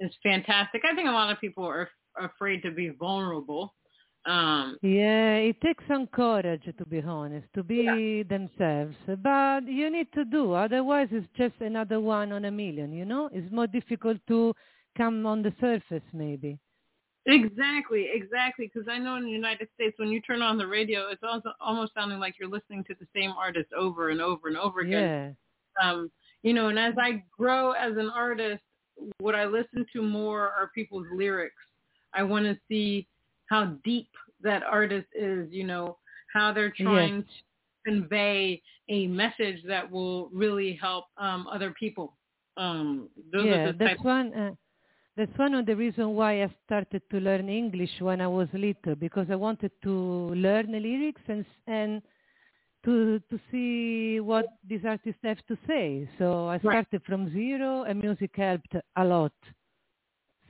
is 0.00 0.12
fantastic. 0.22 0.82
I 0.84 0.94
think 0.94 1.08
a 1.08 1.12
lot 1.12 1.32
of 1.32 1.40
people 1.40 1.64
are 1.64 1.88
afraid 2.18 2.62
to 2.62 2.70
be 2.70 2.90
vulnerable. 2.90 3.74
Um, 4.26 4.76
yeah, 4.82 5.36
it 5.36 5.60
takes 5.60 5.82
some 5.88 6.06
courage 6.06 6.64
to 6.76 6.86
be 6.86 7.00
honest, 7.00 7.46
to 7.54 7.62
be 7.62 8.24
yeah. 8.26 8.36
themselves. 8.36 8.96
But 9.06 9.66
you 9.66 9.90
need 9.90 10.12
to 10.12 10.24
do, 10.24 10.52
otherwise 10.52 11.08
it's 11.10 11.26
just 11.36 11.54
another 11.60 12.00
one 12.00 12.32
on 12.32 12.44
a 12.44 12.50
million. 12.50 12.92
You 12.92 13.04
know, 13.04 13.30
it's 13.32 13.50
more 13.52 13.66
difficult 13.66 14.18
to 14.28 14.54
come 14.96 15.24
on 15.24 15.42
the 15.42 15.52
surface, 15.60 16.02
maybe. 16.12 16.58
Exactly, 17.26 18.08
exactly. 18.12 18.70
Because 18.72 18.88
I 18.90 18.98
know 18.98 19.16
in 19.16 19.24
the 19.24 19.30
United 19.30 19.68
States, 19.74 19.98
when 19.98 20.08
you 20.08 20.20
turn 20.20 20.40
on 20.40 20.56
the 20.56 20.66
radio, 20.66 21.08
it's 21.10 21.22
also 21.22 21.52
almost 21.60 21.92
sounding 21.94 22.18
like 22.18 22.36
you're 22.38 22.48
listening 22.48 22.84
to 22.84 22.94
the 22.98 23.06
same 23.14 23.32
artist 23.32 23.68
over 23.76 24.08
and 24.08 24.20
over 24.20 24.48
and 24.48 24.56
over 24.56 24.80
again. 24.80 25.36
Yeah. 25.78 25.90
Um, 25.90 26.10
you 26.42 26.54
know, 26.54 26.68
and 26.68 26.78
as 26.78 26.94
I 26.98 27.22
grow 27.36 27.72
as 27.72 27.92
an 27.96 28.08
artist, 28.08 28.62
what 29.20 29.34
I 29.34 29.44
listen 29.44 29.86
to 29.92 30.02
more 30.02 30.40
are 30.40 30.70
people's 30.74 31.06
lyrics. 31.12 31.54
I 32.14 32.22
want 32.22 32.46
to 32.46 32.56
see 32.68 33.06
how 33.48 33.76
deep 33.84 34.08
that 34.42 34.62
artist 34.62 35.08
is, 35.14 35.48
you 35.50 35.64
know, 35.64 35.98
how 36.32 36.52
they're 36.52 36.72
trying 36.76 37.16
yes. 37.16 37.24
to 37.84 37.90
convey 37.90 38.62
a 38.88 39.06
message 39.06 39.62
that 39.66 39.90
will 39.90 40.28
really 40.28 40.78
help 40.80 41.06
um, 41.16 41.46
other 41.52 41.74
people. 41.78 42.16
Um, 42.56 43.08
yeah, 43.32 43.72
that's 43.78 44.02
one. 44.02 44.34
Uh, 44.34 44.50
that's 45.16 45.36
one 45.36 45.54
of 45.54 45.66
the 45.66 45.74
reasons 45.74 46.08
why 46.08 46.44
I 46.44 46.54
started 46.64 47.02
to 47.10 47.18
learn 47.18 47.48
English 47.48 47.90
when 48.00 48.20
I 48.20 48.28
was 48.28 48.48
little 48.52 48.94
because 48.94 49.26
I 49.30 49.36
wanted 49.36 49.72
to 49.82 49.90
learn 49.90 50.72
the 50.72 50.80
lyrics 50.80 51.22
and 51.28 51.44
and 51.66 52.02
to 52.84 53.20
to 53.30 53.40
see 53.50 54.20
what 54.20 54.46
these 54.68 54.84
artists 54.84 55.20
have 55.24 55.44
to 55.46 55.56
say. 55.66 56.08
So 56.18 56.48
I 56.48 56.58
started 56.58 56.86
right. 56.92 57.04
from 57.04 57.32
zero, 57.32 57.82
and 57.82 58.00
music 58.00 58.30
helped 58.34 58.74
a 58.96 59.04
lot. 59.04 59.32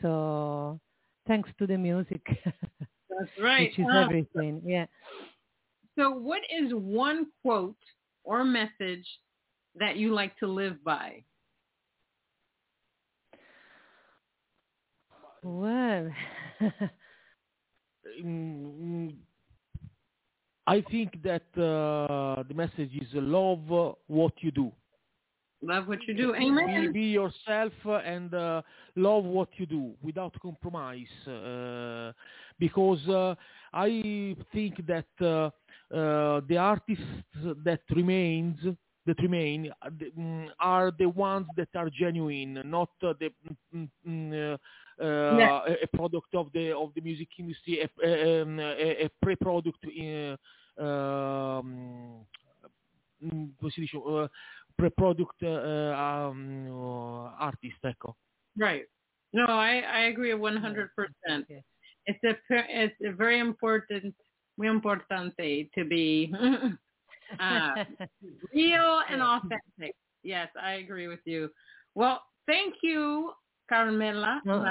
So 0.02 0.80
thanks 1.28 1.50
to 1.58 1.66
the 1.66 1.78
music. 1.78 2.22
That's 2.44 3.30
right. 3.40 3.70
Which 3.70 3.78
is 3.78 3.86
um, 3.88 3.96
everything. 3.96 4.62
Yeah. 4.64 4.86
So 5.96 6.10
what 6.10 6.40
is 6.50 6.72
one 6.72 7.26
quote 7.42 7.76
or 8.24 8.44
message 8.44 9.06
that 9.76 9.96
you 9.96 10.12
like 10.14 10.36
to 10.38 10.46
live 10.46 10.82
by? 10.82 11.22
Well, 15.42 16.10
mm, 18.24 19.14
I 20.66 20.80
think 20.90 21.22
that 21.22 21.42
uh, 21.56 22.42
the 22.42 22.54
message 22.54 22.90
is 22.94 23.08
love 23.14 23.96
what 24.06 24.32
you 24.40 24.50
do. 24.50 24.72
Love 25.60 25.88
what 25.88 25.98
you 26.06 26.14
do. 26.14 26.34
Amen. 26.34 26.92
Be, 26.92 27.00
be 27.00 27.06
yourself 27.06 27.72
and 27.84 28.32
uh, 28.32 28.62
love 28.94 29.24
what 29.24 29.48
you 29.56 29.66
do 29.66 29.92
without 30.02 30.34
compromise. 30.40 31.06
Uh, 31.26 32.12
because 32.60 33.06
uh, 33.08 33.34
I 33.72 34.36
think 34.52 34.86
that 34.86 35.06
uh, 35.20 35.50
uh, 35.94 36.40
the 36.48 36.56
artists 36.58 37.04
that 37.64 37.80
remains 37.90 38.58
that 39.06 39.18
remain 39.20 39.72
mm, 40.18 40.48
are 40.60 40.92
the 40.98 41.06
ones 41.06 41.46
that 41.56 41.68
are 41.74 41.88
genuine, 41.88 42.62
not 42.66 42.90
the 43.00 43.30
mm, 43.74 43.88
mm, 44.06 44.58
yeah. 45.00 45.60
a, 45.82 45.96
product 45.96 46.34
of 46.34 46.52
the 46.52 46.76
of 46.76 46.92
the 46.94 47.00
music 47.00 47.28
industry, 47.38 47.80
a, 47.80 48.42
um, 48.42 48.60
a, 48.60 49.06
a 49.06 49.10
pre-product 49.22 49.82
in, 49.84 50.36
um, 50.78 52.26
come 53.20 53.70
si 53.70 53.80
dice, 53.80 54.30
uh, 54.78 54.82
pre-product 54.82 55.42
uh, 55.42 55.94
um, 55.94 56.68
artist, 57.38 57.84
ecco. 57.84 58.16
Right. 58.56 58.84
No, 59.32 59.44
I, 59.44 59.80
I 59.80 60.00
agree 60.06 60.32
100%. 60.32 60.88
Yes. 61.48 61.62
It's 62.06 62.24
a 62.24 62.36
it's 62.50 62.94
a 63.04 63.12
very 63.12 63.38
important 63.38 64.14
muy 64.56 64.68
importante 64.68 65.70
to 65.74 65.84
be 65.84 66.32
uh, 67.40 67.74
real 68.54 69.02
and 69.10 69.22
authentic. 69.22 69.94
Yes, 70.22 70.48
I 70.60 70.74
agree 70.74 71.06
with 71.06 71.20
you. 71.26 71.50
Well, 71.94 72.22
thank 72.46 72.74
you, 72.82 73.32
Carmela. 73.68 74.40
Well, 74.46 74.64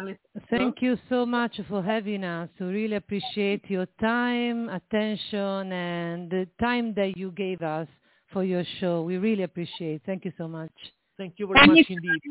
thank 0.49 0.81
you 0.81 0.97
so 1.09 1.25
much 1.25 1.59
for 1.69 1.83
having 1.83 2.23
us. 2.23 2.49
We 2.59 2.65
really 2.65 2.95
appreciate 2.95 3.69
your 3.69 3.87
time, 3.99 4.69
attention, 4.69 5.71
and 5.71 6.31
the 6.31 6.47
time 6.59 6.93
that 6.95 7.15
you 7.15 7.31
gave 7.31 7.61
us 7.61 7.87
for 8.31 8.43
your 8.43 8.63
show. 8.79 9.01
We 9.01 9.17
really 9.17 9.43
appreciate. 9.43 9.95
It. 9.95 10.01
Thank 10.05 10.25
you 10.25 10.33
so 10.37 10.47
much. 10.47 10.71
Thank 11.17 11.35
you 11.37 11.47
very 11.47 11.67
much 11.67 11.85
indeed. 11.89 12.21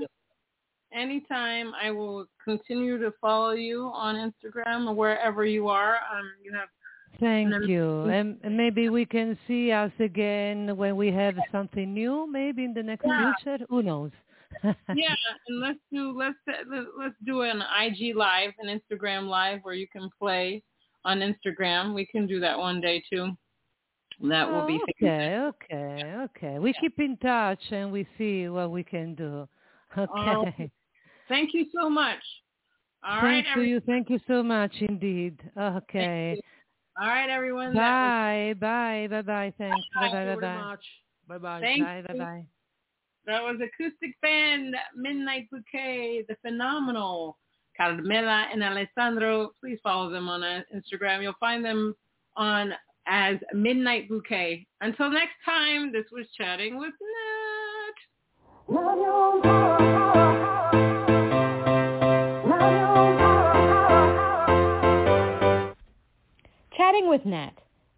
Anytime, 0.93 1.73
I 1.83 1.91
will 1.91 2.27
continue 2.45 2.99
to 2.99 3.13
follow 3.21 3.53
you 3.53 3.91
on 3.93 4.15
Instagram 4.15 4.89
or 4.89 4.95
wherever 4.95 5.45
you 5.45 5.69
are. 5.69 5.97
Um, 5.97 6.31
you 6.43 6.53
have. 6.53 6.69
Thank 7.19 7.67
you, 7.67 8.03
and, 8.03 8.37
and, 8.43 8.57
maybe 8.57 8.91
we 8.91 9.07
can 9.07 9.39
see 9.49 9.73
us 9.73 9.93
again 10.01 10.77
when 10.77 10.97
we 10.97 11.11
have 11.13 11.35
something 11.51 11.95
new. 11.95 12.31
Maybe 12.31 12.65
in 12.65 12.75
the 12.75 12.83
next 12.83 13.07
yeah. 13.07 13.33
future. 13.43 13.65
Who 13.71 13.83
knows? 13.83 14.11
yeah, 14.65 15.15
and 15.49 15.61
let's 15.61 15.79
do 15.91 16.17
let's 16.17 16.37
let's 16.99 17.15
do 17.25 17.43
an 17.43 17.63
IG 17.81 18.15
live, 18.15 18.51
an 18.59 18.81
Instagram 18.81 19.29
live 19.29 19.61
where 19.63 19.75
you 19.75 19.87
can 19.89 20.11
play 20.19 20.63
on 21.05 21.21
Instagram. 21.21 21.95
We 21.95 22.07
can 22.07 22.27
do 22.27 22.39
that 22.41 22.59
one 22.59 22.81
day 22.81 23.03
too. 23.11 23.31
That 24.23 24.51
will 24.51 24.67
be 24.67 24.81
okay. 24.97 25.37
Okay, 25.39 26.15
okay. 26.25 26.59
We 26.59 26.71
yeah. 26.71 26.81
keep 26.81 26.99
in 26.99 27.17
touch 27.19 27.61
and 27.71 27.93
we 27.93 28.07
see 28.17 28.49
what 28.49 28.71
we 28.71 28.83
can 28.83 29.15
do. 29.15 29.49
Oh, 29.99 30.45
okay. 30.49 30.55
Oh, 30.61 30.69
thank 31.27 31.55
you 31.55 31.67
so 31.75 31.89
much. 31.89 32.19
All 33.03 33.23
thank 33.23 33.47
right, 33.47 33.67
you. 33.67 33.81
Thank 33.81 34.11
you 34.11 34.21
so 34.27 34.43
much 34.43 34.73
indeed. 34.81 35.41
Okay. 35.59 36.39
All 37.01 37.09
right, 37.09 37.31
everyone. 37.31 37.73
Bye. 37.73 38.49
Was... 38.49 38.61
Bye. 38.61 39.07
Bye. 39.11 39.23
Bye. 39.23 39.53
Thanks. 39.57 39.87
Bye. 39.95 40.09
Bye. 40.13 40.35
Bye. 40.35 40.35
Bye. 40.35 41.39
Bye. 41.39 41.39
Bye. 41.39 41.79
Bye. 41.79 42.05
Bye. 42.09 42.19
Bye. 42.19 42.47
That 43.27 43.43
was 43.43 43.57
acoustic 43.57 44.21
band 44.23 44.77
Midnight 44.95 45.49
Bouquet, 45.51 46.25
the 46.29 46.37
phenomenal 46.43 47.39
Carmela 47.77 48.47
and 48.53 48.63
Alessandro. 48.63 49.51
Please 49.61 49.79
follow 49.83 50.11
them 50.11 50.29
on 50.29 50.43
uh, 50.43 50.61
Instagram. 50.75 51.23
You'll 51.23 51.35
find 51.41 51.65
them 51.65 51.95
on 52.37 52.73
as 53.07 53.37
Midnight 53.53 54.09
Bouquet. 54.09 54.67
Until 54.81 55.11
next 55.11 55.35
time, 55.45 55.93
this 55.93 56.07
was 56.13 56.27
Chatting 56.37 56.79
with 56.79 56.93
Nat. 57.01 57.57
Chatting 66.77 67.09
with 67.09 67.25
Nat 67.25 67.53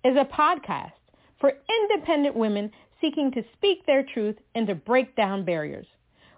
is 0.04 0.16
a 0.16 0.24
podcast 0.24 0.92
for 1.40 1.52
independent 1.82 2.36
women 2.36 2.70
seeking 3.00 3.30
to 3.32 3.42
speak 3.54 3.86
their 3.86 4.02
truth 4.02 4.36
and 4.54 4.66
to 4.66 4.74
break 4.74 5.16
down 5.16 5.44
barriers. 5.44 5.86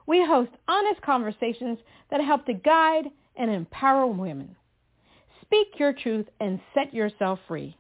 We 0.06 0.24
host 0.24 0.50
honest 0.68 1.00
conversations 1.02 1.78
that 2.10 2.20
help 2.20 2.46
to 2.46 2.54
guide 2.54 3.06
and 3.36 3.50
empower 3.50 4.06
women. 4.06 4.56
Speak 5.42 5.78
your 5.78 5.92
truth 5.92 6.26
and 6.40 6.60
set 6.74 6.94
yourself 6.94 7.38
free. 7.48 7.76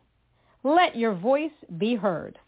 Let 0.62 0.96
your 0.96 1.14
voice 1.14 1.50
be 1.78 1.94
heard. 1.94 2.38